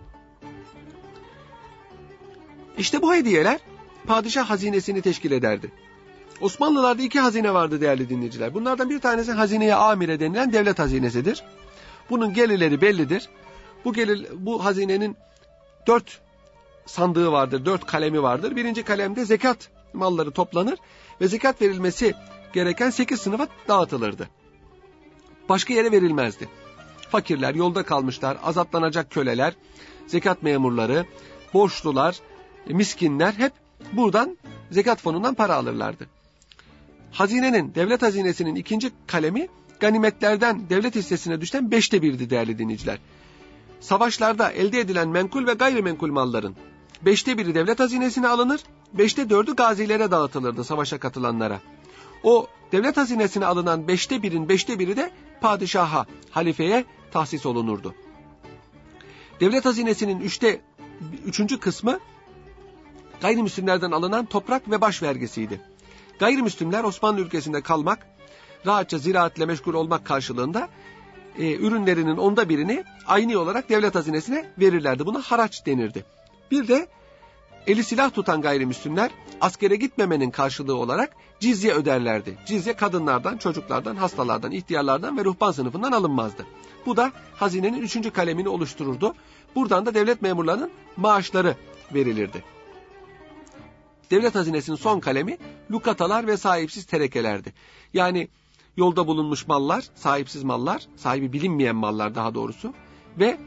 İşte 2.77 3.01
bu 3.01 3.13
hediyeler 3.13 3.59
padişah 4.07 4.49
hazinesini 4.49 5.01
teşkil 5.01 5.31
ederdi. 5.31 5.71
Osmanlılarda 6.41 7.01
iki 7.01 7.19
hazine 7.19 7.53
vardı 7.53 7.81
değerli 7.81 8.09
dinleyiciler. 8.09 8.53
Bunlardan 8.53 8.89
bir 8.89 8.99
tanesi 8.99 9.31
hazineye 9.31 9.75
amire 9.75 10.19
denilen 10.19 10.53
devlet 10.53 10.79
hazinesidir. 10.79 11.43
Bunun 12.09 12.33
gelirleri 12.33 12.81
bellidir. 12.81 13.29
Bu 13.85 13.93
gelir, 13.93 14.27
bu 14.33 14.65
hazinenin 14.65 15.15
dört 15.87 16.21
sandığı 16.85 17.31
vardır, 17.31 17.65
dört 17.65 17.85
kalemi 17.85 18.23
vardır. 18.23 18.55
Birinci 18.55 18.83
kalemde 18.83 19.25
zekat 19.25 19.69
malları 19.93 20.31
toplanır 20.31 20.79
ve 21.21 21.27
zekat 21.27 21.61
verilmesi 21.61 22.13
gereken 22.53 22.89
sekiz 22.89 23.21
sınıfa 23.21 23.47
dağıtılırdı. 23.67 24.29
Başka 25.49 25.73
yere 25.73 25.91
verilmezdi. 25.91 26.49
Fakirler, 27.09 27.55
yolda 27.55 27.83
kalmışlar, 27.83 28.37
azatlanacak 28.43 29.11
köleler, 29.11 29.53
zekat 30.07 30.43
memurları, 30.43 31.05
borçlular, 31.53 32.19
miskinler 32.67 33.33
hep 33.33 33.53
buradan 33.93 34.37
zekat 34.71 35.01
fonundan 35.01 35.33
para 35.33 35.55
alırlardı. 35.55 36.07
Hazinenin, 37.11 37.75
devlet 37.75 38.01
hazinesinin 38.01 38.55
ikinci 38.55 38.91
kalemi 39.07 39.47
ganimetlerden 39.79 40.69
devlet 40.69 40.95
hissesine 40.95 41.41
düşen 41.41 41.71
beşte 41.71 42.01
birdi 42.01 42.29
değerli 42.29 42.57
dinleyiciler. 42.59 42.97
Savaşlarda 43.81 44.51
elde 44.51 44.79
edilen 44.79 45.07
menkul 45.07 45.47
ve 45.47 45.53
gayrimenkul 45.53 46.11
malların 46.11 46.55
beşte 47.01 47.37
biri 47.37 47.55
devlet 47.55 47.79
hazinesine 47.79 48.27
alınır, 48.27 48.61
beşte 48.93 49.29
dördü 49.29 49.55
gazilere 49.55 50.11
dağıtılırdı 50.11 50.63
savaşa 50.63 50.99
katılanlara. 50.99 51.59
O 52.23 52.47
devlet 52.71 52.97
hazinesine 52.97 53.45
alınan 53.45 53.87
beşte 53.87 54.23
birin 54.23 54.49
beşte 54.49 54.79
biri 54.79 54.97
de 54.97 55.11
padişaha, 55.41 56.05
halifeye 56.31 56.85
tahsis 57.11 57.45
olunurdu. 57.45 57.95
Devlet 59.39 59.65
hazinesinin 59.65 60.19
üçte 60.19 60.61
üçüncü 61.25 61.59
kısmı 61.59 61.99
gayrimüslimlerden 63.21 63.91
alınan 63.91 64.25
toprak 64.25 64.71
ve 64.71 64.81
baş 64.81 65.03
vergisiydi. 65.03 65.61
Gayrimüslimler 66.19 66.83
Osmanlı 66.83 67.21
ülkesinde 67.21 67.61
kalmak, 67.61 68.07
rahatça 68.65 68.97
ziraatle 68.97 69.45
meşgul 69.45 69.73
olmak 69.73 70.05
karşılığında 70.05 70.69
e, 71.37 71.55
ürünlerinin 71.55 72.17
onda 72.17 72.49
birini 72.49 72.83
aynı 73.07 73.39
olarak 73.39 73.69
devlet 73.69 73.95
hazinesine 73.95 74.51
verirlerdi. 74.59 75.05
Buna 75.05 75.21
haraç 75.21 75.65
denirdi. 75.65 76.05
Bir 76.51 76.67
de 76.67 76.87
eli 77.67 77.83
silah 77.83 78.13
tutan 78.13 78.41
gayrimüslimler 78.41 79.11
askere 79.41 79.75
gitmemenin 79.75 80.31
karşılığı 80.31 80.75
olarak 80.75 81.15
cizye 81.39 81.73
öderlerdi. 81.73 82.37
Cizye 82.45 82.73
kadınlardan, 82.73 83.37
çocuklardan, 83.37 83.95
hastalardan, 83.95 84.51
ihtiyarlardan 84.51 85.17
ve 85.17 85.25
ruhban 85.25 85.51
sınıfından 85.51 85.91
alınmazdı. 85.91 86.45
Bu 86.85 86.97
da 86.97 87.11
hazinenin 87.35 87.81
üçüncü 87.81 88.11
kalemini 88.11 88.49
oluştururdu. 88.49 89.15
Buradan 89.55 89.85
da 89.85 89.93
devlet 89.93 90.21
memurlarının 90.21 90.71
maaşları 90.97 91.55
verilirdi. 91.93 92.43
Devlet 94.11 94.35
hazinesinin 94.35 94.77
son 94.77 94.99
kalemi 94.99 95.37
lukatalar 95.71 96.27
ve 96.27 96.37
sahipsiz 96.37 96.85
terekelerdi. 96.85 97.53
Yani 97.93 98.27
yolda 98.77 99.07
bulunmuş 99.07 99.47
mallar, 99.47 99.83
sahipsiz 99.95 100.43
mallar, 100.43 100.87
sahibi 100.95 101.33
bilinmeyen 101.33 101.75
mallar 101.75 102.15
daha 102.15 102.35
doğrusu 102.35 102.73
ve 103.19 103.37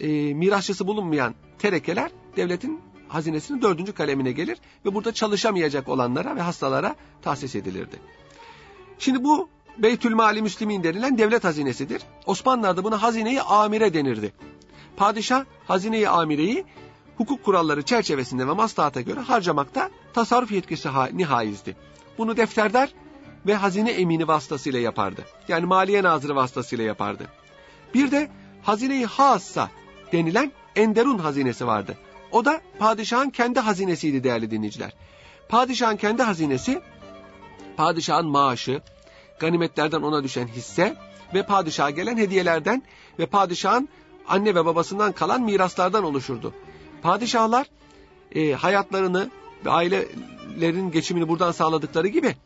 e, 0.00 0.34
mirasçısı 0.34 0.86
bulunmayan 0.86 1.34
terekeler 1.58 2.10
devletin 2.36 2.80
hazinesinin 3.08 3.62
dördüncü 3.62 3.92
kalemine 3.92 4.32
gelir 4.32 4.58
ve 4.84 4.94
burada 4.94 5.14
çalışamayacak 5.14 5.88
olanlara 5.88 6.36
ve 6.36 6.40
hastalara 6.40 6.96
tahsis 7.22 7.54
edilirdi. 7.54 7.96
Şimdi 8.98 9.24
bu 9.24 9.48
Beytülmali 9.78 10.42
Müslimin 10.42 10.82
denilen 10.82 11.18
devlet 11.18 11.44
hazinesidir. 11.44 12.02
Osmanlılar'da 12.26 12.84
buna 12.84 13.02
hazineyi 13.02 13.42
amire 13.42 13.94
denirdi. 13.94 14.32
Padişah 14.96 15.44
hazineyi 15.66 16.08
amireyi 16.08 16.64
hukuk 17.16 17.44
kuralları 17.44 17.82
çerçevesinde 17.82 18.48
ve 18.48 18.52
maslahata 18.52 19.00
göre 19.00 19.20
harcamakta 19.20 19.90
tasarruf 20.12 20.52
yetkisi 20.52 20.88
nihaizdi. 21.12 21.76
Bunu 22.18 22.36
defterdar 22.36 22.94
ve 23.46 23.54
hazine 23.54 23.90
emini 23.90 24.28
vasıtasıyla 24.28 24.80
yapardı. 24.80 25.24
Yani 25.48 25.66
maliye 25.66 26.02
nazırı 26.02 26.36
vasıtasıyla 26.36 26.84
yapardı. 26.84 27.26
Bir 27.94 28.10
de 28.10 28.30
hazineyi 28.62 29.06
hassa 29.06 29.70
denilen 30.12 30.52
enderun 30.76 31.18
hazinesi 31.18 31.66
vardı. 31.66 31.96
O 32.32 32.44
da 32.44 32.60
padişahın 32.78 33.30
kendi 33.30 33.60
hazinesiydi 33.60 34.24
değerli 34.24 34.50
dinleyiciler. 34.50 34.92
Padişahın 35.48 35.96
kendi 35.96 36.22
hazinesi, 36.22 36.80
padişahın 37.76 38.26
maaşı, 38.26 38.80
ganimetlerden 39.40 40.02
ona 40.02 40.24
düşen 40.24 40.46
hisse 40.46 40.96
ve 41.34 41.46
padişaha 41.46 41.90
gelen 41.90 42.16
hediyelerden 42.16 42.82
ve 43.18 43.26
padişahın 43.26 43.88
anne 44.28 44.54
ve 44.54 44.64
babasından 44.64 45.12
kalan 45.12 45.42
miraslardan 45.42 46.04
oluşurdu. 46.04 46.54
Padişahlar 47.02 47.66
e, 48.34 48.52
hayatlarını 48.52 49.30
ve 49.64 49.70
ailelerin 49.70 50.90
geçimini 50.90 51.28
buradan 51.28 51.52
sağladıkları 51.52 52.08
gibi 52.08 52.36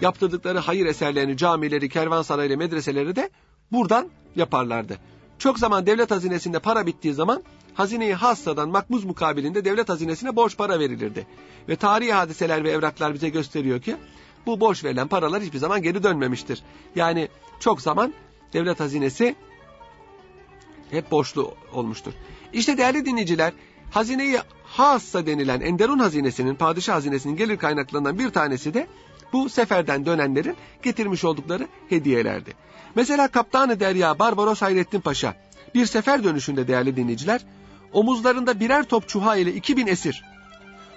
yaptırdıkları 0.00 0.58
hayır 0.58 0.86
eserlerini, 0.86 1.36
camileri, 1.36 1.88
kervansarayları, 1.88 2.58
medreseleri 2.58 3.16
de 3.16 3.30
buradan 3.72 4.08
yaparlardı. 4.36 4.98
Çok 5.38 5.58
zaman 5.58 5.86
devlet 5.86 6.10
hazinesinde 6.10 6.58
para 6.58 6.86
bittiği 6.86 7.14
zaman 7.14 7.42
hazineyi 7.74 8.14
hassadan 8.14 8.68
makbuz 8.68 9.04
mukabilinde 9.04 9.64
devlet 9.64 9.88
hazinesine 9.88 10.36
borç 10.36 10.56
para 10.56 10.78
verilirdi. 10.78 11.26
Ve 11.68 11.76
tarihi 11.76 12.12
hadiseler 12.12 12.64
ve 12.64 12.70
evraklar 12.70 13.14
bize 13.14 13.28
gösteriyor 13.28 13.80
ki 13.80 13.96
bu 14.46 14.60
borç 14.60 14.84
verilen 14.84 15.08
paralar 15.08 15.42
hiçbir 15.42 15.58
zaman 15.58 15.82
geri 15.82 16.02
dönmemiştir. 16.02 16.62
Yani 16.96 17.28
çok 17.60 17.80
zaman 17.80 18.14
devlet 18.52 18.80
hazinesi 18.80 19.34
hep 20.90 21.10
borçlu 21.10 21.54
olmuştur. 21.72 22.12
İşte 22.52 22.78
değerli 22.78 23.04
dinleyiciler 23.04 23.52
hazineyi 23.90 24.38
hassa 24.64 25.26
denilen 25.26 25.60
Enderun 25.60 25.98
hazinesinin, 25.98 26.54
padişah 26.54 26.94
hazinesinin 26.94 27.36
gelir 27.36 27.56
kaynaklarından 27.56 28.18
bir 28.18 28.30
tanesi 28.30 28.74
de 28.74 28.86
bu 29.32 29.48
seferden 29.48 30.06
dönenlerin 30.06 30.56
getirmiş 30.82 31.24
oldukları 31.24 31.68
hediyelerdi. 31.88 32.54
Mesela 32.94 33.28
Kaptanı 33.28 33.80
Derya 33.80 34.18
Barbaros 34.18 34.62
Hayrettin 34.62 35.00
Paşa 35.00 35.34
bir 35.74 35.86
sefer 35.86 36.24
dönüşünde 36.24 36.68
değerli 36.68 36.96
dinleyiciler 36.96 37.40
omuzlarında 37.92 38.60
birer 38.60 38.84
top 38.84 39.08
çuha 39.08 39.36
ile 39.36 39.54
2000 39.54 39.86
esir, 39.86 40.24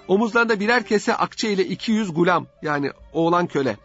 omuzlarında 0.08 0.60
birer 0.60 0.86
kese 0.86 1.16
akçe 1.16 1.52
ile 1.54 1.66
200 1.66 2.14
gulam 2.14 2.48
yani 2.62 2.92
oğlan 3.14 3.48
köle, 3.48 3.78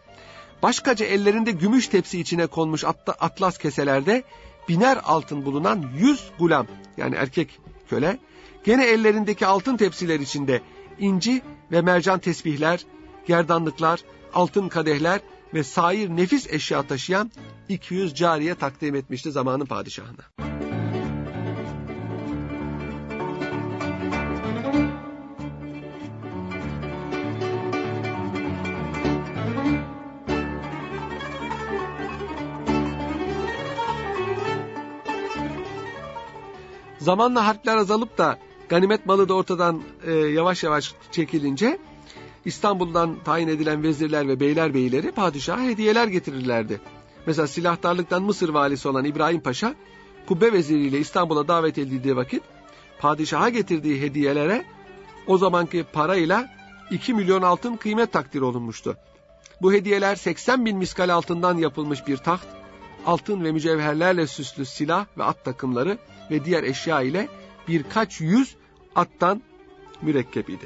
başkaca 0.63 1.05
ellerinde 1.05 1.51
gümüş 1.51 1.87
tepsi 1.87 2.19
içine 2.19 2.47
konmuş 2.47 2.83
atlas 3.19 3.57
keselerde 3.57 4.23
biner 4.69 4.97
altın 5.03 5.45
bulunan 5.45 5.85
100 5.97 6.31
gulam 6.39 6.67
yani 6.97 7.15
erkek 7.15 7.59
köle, 7.89 8.17
gene 8.63 8.85
ellerindeki 8.85 9.45
altın 9.45 9.77
tepsiler 9.77 10.19
içinde 10.19 10.61
inci 10.99 11.41
ve 11.71 11.81
mercan 11.81 12.19
tesbihler, 12.19 12.85
gerdanlıklar, 13.27 14.03
altın 14.33 14.69
kadehler 14.69 15.21
ve 15.53 15.63
sair 15.63 16.09
nefis 16.09 16.53
eşya 16.53 16.87
taşıyan 16.87 17.31
200 17.69 18.15
cariye 18.15 18.55
takdim 18.55 18.95
etmişti 18.95 19.31
zamanın 19.31 19.65
padişahına. 19.65 20.23
Zamanla 36.99 37.47
harpler 37.47 37.77
azalıp 37.77 38.17
da 38.17 38.39
ganimet 38.69 39.05
malı 39.05 39.29
da 39.29 39.33
ortadan 39.33 39.81
e, 40.05 40.11
yavaş 40.11 40.63
yavaş 40.63 40.95
çekilince 41.11 41.79
İstanbul'dan 42.49 43.23
tayin 43.25 43.47
edilen 43.47 43.83
vezirler 43.83 44.27
ve 44.27 44.39
beyler 44.39 44.73
beyleri 44.73 45.11
padişaha 45.11 45.61
hediyeler 45.61 46.07
getirirlerdi. 46.07 46.81
Mesela 47.25 47.47
silahtarlıktan 47.47 48.23
Mısır 48.23 48.49
valisi 48.49 48.87
olan 48.87 49.05
İbrahim 49.05 49.41
Paşa 49.41 49.75
kubbe 50.27 50.53
veziriyle 50.53 50.99
İstanbul'a 50.99 51.47
davet 51.47 51.77
edildiği 51.77 52.15
vakit 52.15 52.43
padişaha 52.99 53.49
getirdiği 53.49 54.01
hediyelere 54.01 54.65
o 55.27 55.37
zamanki 55.37 55.85
parayla 55.93 56.49
2 56.91 57.13
milyon 57.13 57.41
altın 57.41 57.75
kıymet 57.75 58.13
takdir 58.13 58.41
olunmuştu. 58.41 58.97
Bu 59.61 59.73
hediyeler 59.73 60.15
80 60.15 60.65
bin 60.65 60.77
miskal 60.77 61.09
altından 61.09 61.57
yapılmış 61.57 62.07
bir 62.07 62.17
taht, 62.17 62.47
altın 63.05 63.43
ve 63.43 63.51
mücevherlerle 63.51 64.27
süslü 64.27 64.65
silah 64.65 65.05
ve 65.17 65.23
at 65.23 65.45
takımları 65.45 65.97
ve 66.31 66.45
diğer 66.45 66.63
eşya 66.63 67.01
ile 67.01 67.27
birkaç 67.67 68.21
yüz 68.21 68.55
attan 68.95 69.41
mürekkep 70.01 70.49
idi. 70.49 70.65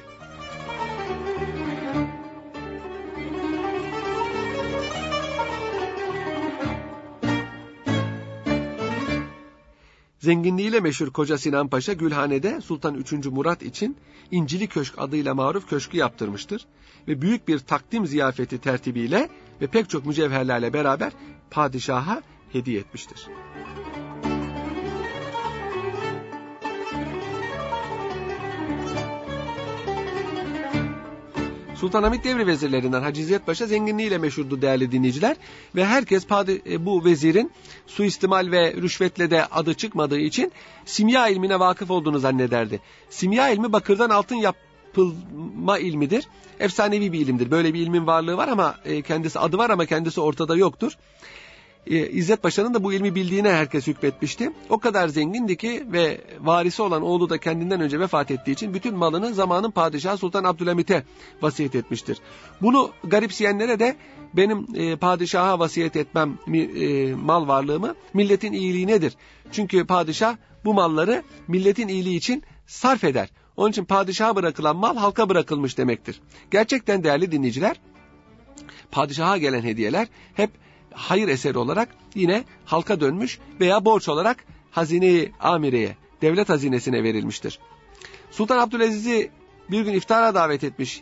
Zenginliğiyle 10.23 10.79
meşhur 10.79 11.11
Koca 11.11 11.37
Sinan 11.37 11.67
Paşa 11.67 11.93
Gülhane'de 11.93 12.61
Sultan 12.61 12.95
3. 12.95 13.13
Murat 13.13 13.63
için 13.63 13.97
İncili 14.31 14.67
Köşk 14.67 14.93
adıyla 14.97 15.35
maruf 15.35 15.69
köşkü 15.69 15.97
yaptırmıştır. 15.97 16.65
Ve 17.07 17.21
büyük 17.21 17.47
bir 17.47 17.59
takdim 17.59 18.05
ziyafeti 18.05 18.57
tertibiyle 18.57 19.29
ve 19.61 19.67
pek 19.67 19.89
çok 19.89 20.05
mücevherlerle 20.05 20.73
beraber 20.73 21.13
padişaha 21.51 22.21
hediye 22.51 22.79
etmiştir. 22.79 23.27
Sultanahmet 31.83 32.23
devri 32.23 32.47
vezirlerinden 32.47 33.01
Hacı 33.01 33.21
İzzet 33.21 33.45
Paşa 33.45 33.65
zenginliğiyle 33.65 34.17
meşhurdu 34.17 34.61
değerli 34.61 34.91
dinleyiciler. 34.91 35.35
Ve 35.75 35.85
herkes 35.85 36.25
e, 36.65 36.85
bu 36.85 37.05
vezirin 37.05 37.51
suistimal 37.87 38.51
ve 38.51 38.73
rüşvetle 38.73 39.31
de 39.31 39.45
adı 39.45 39.73
çıkmadığı 39.73 40.19
için 40.19 40.51
simya 40.85 41.27
ilmine 41.27 41.59
vakıf 41.59 41.91
olduğunu 41.91 42.19
zannederdi. 42.19 42.79
Simya 43.09 43.49
ilmi 43.49 43.73
bakırdan 43.73 44.09
altın 44.09 44.35
yapılma 44.35 45.79
ilmidir. 45.79 46.27
Efsanevi 46.59 47.11
bir 47.11 47.19
ilimdir. 47.19 47.51
Böyle 47.51 47.73
bir 47.73 47.79
ilmin 47.79 48.07
varlığı 48.07 48.37
var 48.37 48.47
ama 48.47 48.75
e, 48.85 49.01
kendisi 49.01 49.39
adı 49.39 49.57
var 49.57 49.69
ama 49.69 49.85
kendisi 49.85 50.21
ortada 50.21 50.55
yoktur 50.55 50.97
İzzet 51.85 52.43
Paşa'nın 52.43 52.73
da 52.73 52.83
bu 52.83 52.93
ilmi 52.93 53.15
bildiğine 53.15 53.51
herkes 53.51 53.87
hükmetmişti. 53.87 54.51
O 54.69 54.79
kadar 54.79 55.07
zengindi 55.07 55.57
ki 55.57 55.83
ve 55.87 56.21
varisi 56.39 56.81
olan 56.81 57.01
oğlu 57.01 57.29
da 57.29 57.37
kendinden 57.37 57.81
önce 57.81 57.99
vefat 57.99 58.31
ettiği 58.31 58.51
için 58.51 58.73
bütün 58.73 58.95
malını 58.95 59.33
zamanın 59.33 59.71
padişahı 59.71 60.17
Sultan 60.17 60.43
Abdülhamit'e 60.43 61.03
vasiyet 61.41 61.75
etmiştir. 61.75 62.17
Bunu 62.61 62.91
garipseyenlere 63.03 63.79
de 63.79 63.95
benim 64.33 64.67
e, 64.75 64.95
padişaha 64.95 65.59
vasiyet 65.59 65.95
etmem 65.95 66.37
e, 66.53 67.13
mal 67.13 67.47
varlığımı 67.47 67.95
milletin 68.13 68.53
iyiliği 68.53 68.87
nedir? 68.87 69.13
Çünkü 69.51 69.85
padişah 69.85 70.35
bu 70.65 70.73
malları 70.73 71.23
milletin 71.47 71.87
iyiliği 71.87 72.17
için 72.17 72.43
sarf 72.67 73.03
eder. 73.03 73.29
Onun 73.57 73.69
için 73.69 73.85
padişaha 73.85 74.35
bırakılan 74.35 74.75
mal 74.75 74.97
halka 74.97 75.29
bırakılmış 75.29 75.77
demektir. 75.77 76.21
Gerçekten 76.51 77.03
değerli 77.03 77.31
dinleyiciler, 77.31 77.81
padişaha 78.91 79.37
gelen 79.37 79.61
hediyeler 79.61 80.07
hep 80.33 80.62
hayır 80.93 81.27
eseri 81.27 81.57
olarak 81.57 81.89
yine 82.15 82.43
halka 82.65 82.99
dönmüş 82.99 83.39
veya 83.59 83.85
borç 83.85 84.09
olarak 84.09 84.45
hazine 84.71 85.31
amireye, 85.39 85.97
devlet 86.21 86.49
hazinesine 86.49 87.03
verilmiştir. 87.03 87.59
Sultan 88.31 88.57
Abdülaziz'i 88.57 89.31
bir 89.71 89.81
gün 89.81 89.93
iftara 89.93 90.35
davet 90.35 90.63
etmiş 90.63 91.01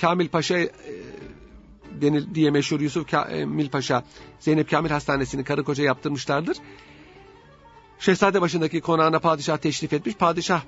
Kamil 0.00 0.28
Paşa 0.28 0.58
e, 0.58 0.70
denil, 2.00 2.34
diye 2.34 2.50
meşhur 2.50 2.80
Yusuf 2.80 3.10
Kamil 3.10 3.68
Paşa 3.68 4.04
Zeynep 4.40 4.70
Kamil 4.70 4.90
Hastanesi'ni 4.90 5.44
karı 5.44 5.64
koca 5.64 5.84
yaptırmışlardır. 5.84 6.56
Şehzade 7.98 8.40
başındaki 8.40 8.80
konağına 8.80 9.18
padişah 9.18 9.56
teşrif 9.56 9.92
etmiş. 9.92 10.14
Padişah 10.14 10.62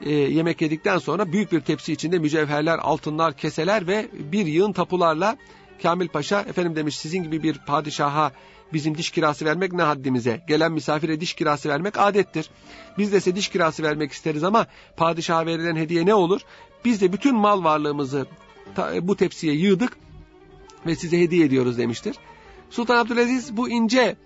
e, 0.00 0.10
yemek 0.10 0.60
yedikten 0.60 0.98
sonra 0.98 1.32
büyük 1.32 1.52
bir 1.52 1.60
tepsi 1.60 1.92
içinde 1.92 2.18
mücevherler, 2.18 2.78
altınlar, 2.78 3.36
keseler 3.36 3.86
ve 3.86 4.08
bir 4.12 4.46
yığın 4.46 4.72
tapularla 4.72 5.36
Kamil 5.82 6.08
Paşa 6.08 6.40
efendim 6.40 6.76
demiş 6.76 6.98
sizin 6.98 7.22
gibi 7.22 7.42
bir 7.42 7.58
padişaha 7.58 8.32
bizim 8.72 8.98
diş 8.98 9.10
kirası 9.10 9.44
vermek 9.44 9.72
ne 9.72 9.82
haddimize? 9.82 10.44
Gelen 10.48 10.72
misafire 10.72 11.20
diş 11.20 11.34
kirası 11.34 11.68
vermek 11.68 11.98
adettir. 11.98 12.50
Biz 12.98 13.12
de 13.12 13.20
size 13.20 13.36
diş 13.36 13.48
kirası 13.48 13.82
vermek 13.82 14.12
isteriz 14.12 14.44
ama 14.44 14.66
padişaha 14.96 15.46
verilen 15.46 15.76
hediye 15.76 16.06
ne 16.06 16.14
olur? 16.14 16.40
Biz 16.84 17.00
de 17.00 17.12
bütün 17.12 17.36
mal 17.36 17.64
varlığımızı 17.64 18.26
bu 19.02 19.16
tepsiye 19.16 19.54
yığdık 19.54 19.96
ve 20.86 20.96
size 20.96 21.20
hediye 21.20 21.46
ediyoruz 21.46 21.78
demiştir. 21.78 22.16
Sultan 22.70 22.96
Abdülaziz 22.96 23.56
bu 23.56 23.68
ince 23.68 24.16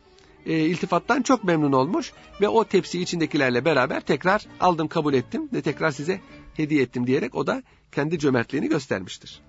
e, 0.46 0.58
iltifattan 0.58 1.22
çok 1.22 1.44
memnun 1.44 1.72
olmuş 1.72 2.12
ve 2.40 2.48
o 2.48 2.64
tepsi 2.64 3.02
içindekilerle 3.02 3.64
beraber 3.64 4.00
tekrar 4.00 4.46
aldım 4.60 4.88
kabul 4.88 5.14
ettim 5.14 5.48
ve 5.52 5.62
tekrar 5.62 5.90
size 5.90 6.20
hediye 6.54 6.82
ettim 6.82 7.06
diyerek 7.06 7.34
o 7.34 7.46
da 7.46 7.62
kendi 7.92 8.18
cömertliğini 8.18 8.68
göstermiştir. 8.68 9.42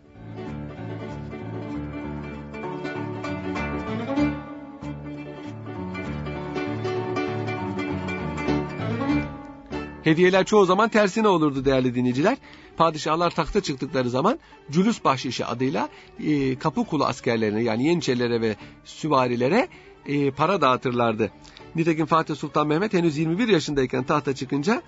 Hediyeler 10.07 10.45
çoğu 10.45 10.65
zaman 10.65 10.89
tersine 10.89 11.27
olurdu 11.27 11.65
değerli 11.65 11.95
dinleyiciler. 11.95 12.37
Padişahlar 12.77 13.31
tahta 13.31 13.61
çıktıkları 13.61 14.09
zaman 14.09 14.39
cülüs 14.71 15.03
bahşişi 15.03 15.45
adıyla 15.45 15.89
e, 16.19 16.59
kapı 16.59 16.85
kulu 16.85 17.05
askerlerine 17.05 17.63
yani 17.63 17.87
yeniçerilere 17.87 18.41
ve 18.41 18.55
süvarilere 18.85 19.67
e, 20.05 20.31
para 20.31 20.61
dağıtırlardı. 20.61 21.31
Nitekim 21.75 22.05
Fatih 22.05 22.35
Sultan 22.35 22.67
Mehmet 22.67 22.93
henüz 22.93 23.17
21 23.17 23.47
yaşındayken 23.47 24.03
tahta 24.03 24.35
çıkınca 24.35 24.81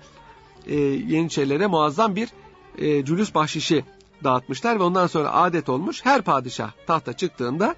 e, 0.66 0.76
yeniçerilere 0.76 1.66
muazzam 1.66 2.16
bir 2.16 2.28
e, 2.78 3.04
cülüs 3.04 3.34
bahşişi 3.34 3.84
dağıtmışlar 4.24 4.78
ve 4.78 4.82
ondan 4.82 5.06
sonra 5.06 5.32
adet 5.32 5.68
olmuş 5.68 6.04
her 6.04 6.22
padişah 6.22 6.72
tahta 6.86 7.12
çıktığında 7.12 7.74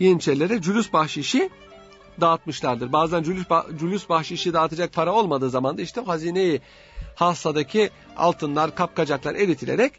yeniçerilere 0.00 0.62
cülüs 0.62 0.92
bahşişi 0.92 1.50
dağıtmışlardır. 2.20 2.92
Bazen 2.92 3.22
cülüs, 3.22 3.46
cülüs 3.78 4.08
bahşişi 4.08 4.52
dağıtacak 4.52 4.92
para 4.92 5.12
olmadığı 5.12 5.50
zaman 5.50 5.78
da 5.78 5.82
işte 5.82 6.00
hazineyi 6.00 6.60
hasadaki 7.14 7.90
altınlar, 8.16 8.74
kapkacaklar 8.74 9.34
eritilerek 9.34 9.92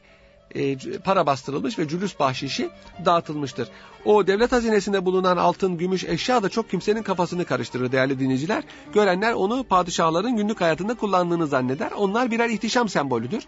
e, 0.55 0.77
para 0.97 1.25
bastırılmış 1.25 1.79
ve 1.79 1.87
cülüs 1.87 2.19
bahşişi 2.19 2.69
dağıtılmıştır. 3.05 3.67
O 4.05 4.27
devlet 4.27 4.51
hazinesinde 4.51 5.05
bulunan 5.05 5.37
altın, 5.37 5.77
gümüş, 5.77 6.03
eşya 6.03 6.43
da 6.43 6.49
çok 6.49 6.69
kimsenin 6.69 7.03
kafasını 7.03 7.45
karıştırır 7.45 7.91
değerli 7.91 8.19
dinleyiciler. 8.19 8.63
Görenler 8.93 9.33
onu 9.33 9.63
padişahların 9.63 10.35
günlük 10.35 10.61
hayatında 10.61 10.93
kullandığını 10.93 11.47
zanneder. 11.47 11.91
Onlar 11.91 12.31
birer 12.31 12.49
ihtişam 12.49 12.89
sembolüdür. 12.89 13.43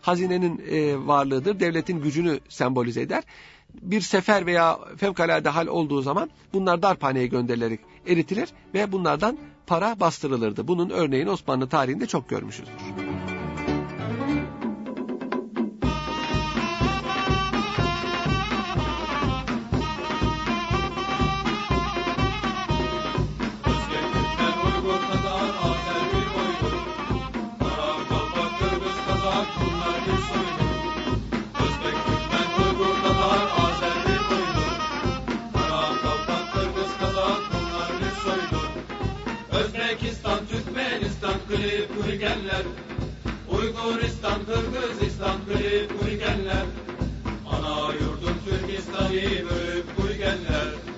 Hazinenin 0.00 0.62
e, 0.70 1.06
varlığıdır, 1.06 1.60
devletin 1.60 2.02
gücünü 2.02 2.40
sembolize 2.48 3.00
eder 3.00 3.22
bir 3.74 4.00
sefer 4.00 4.46
veya 4.46 4.78
fevkalade 4.96 5.48
hal 5.48 5.66
olduğu 5.66 6.02
zaman 6.02 6.30
bunlar 6.52 6.82
darphaneye 6.82 7.26
gönderilerek 7.26 7.80
eritilir 8.06 8.48
ve 8.74 8.92
bunlardan 8.92 9.38
para 9.66 10.00
bastırılırdı. 10.00 10.68
Bunun 10.68 10.90
örneğini 10.90 11.30
Osmanlı 11.30 11.68
tarihinde 11.68 12.06
çok 12.06 12.28
görmüşüzdür. 12.28 12.72
Gürgenler 41.22 42.62
Uyguristan, 43.50 44.44
Kırgızistan, 44.44 45.36
Grip, 45.46 45.90
Gürgenler 46.00 46.64
Ana 47.50 47.92
yurdum 47.92 48.36
Türkistan'ı 48.44 49.10
bölüp 49.50 49.96
Gürgenler 49.96 50.91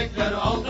make 0.00 0.14
that 0.14 0.32
all 0.32 0.69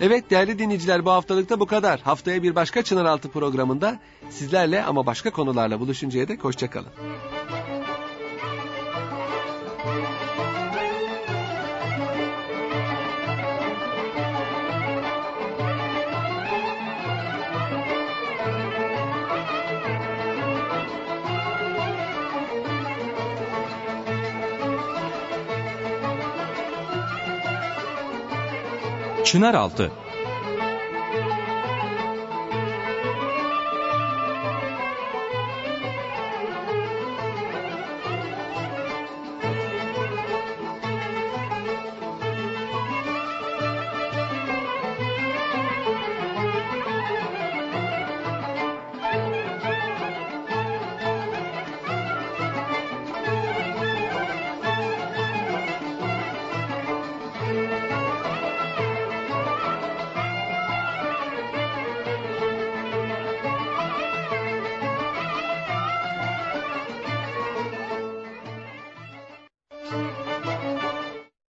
Evet 0.00 0.30
değerli 0.30 0.58
dinleyiciler 0.58 1.04
bu 1.04 1.10
haftalıkta 1.10 1.60
bu 1.60 1.66
kadar. 1.66 2.00
Haftaya 2.00 2.42
bir 2.42 2.54
başka 2.54 2.82
Çınaraltı 2.82 3.30
programında 3.30 3.98
sizlerle 4.30 4.82
ama 4.84 5.06
başka 5.06 5.30
konularla 5.30 5.80
buluşuncaya 5.80 6.28
dek 6.28 6.44
hoşçakalın. 6.44 6.90
Çınaraltı 29.30 29.92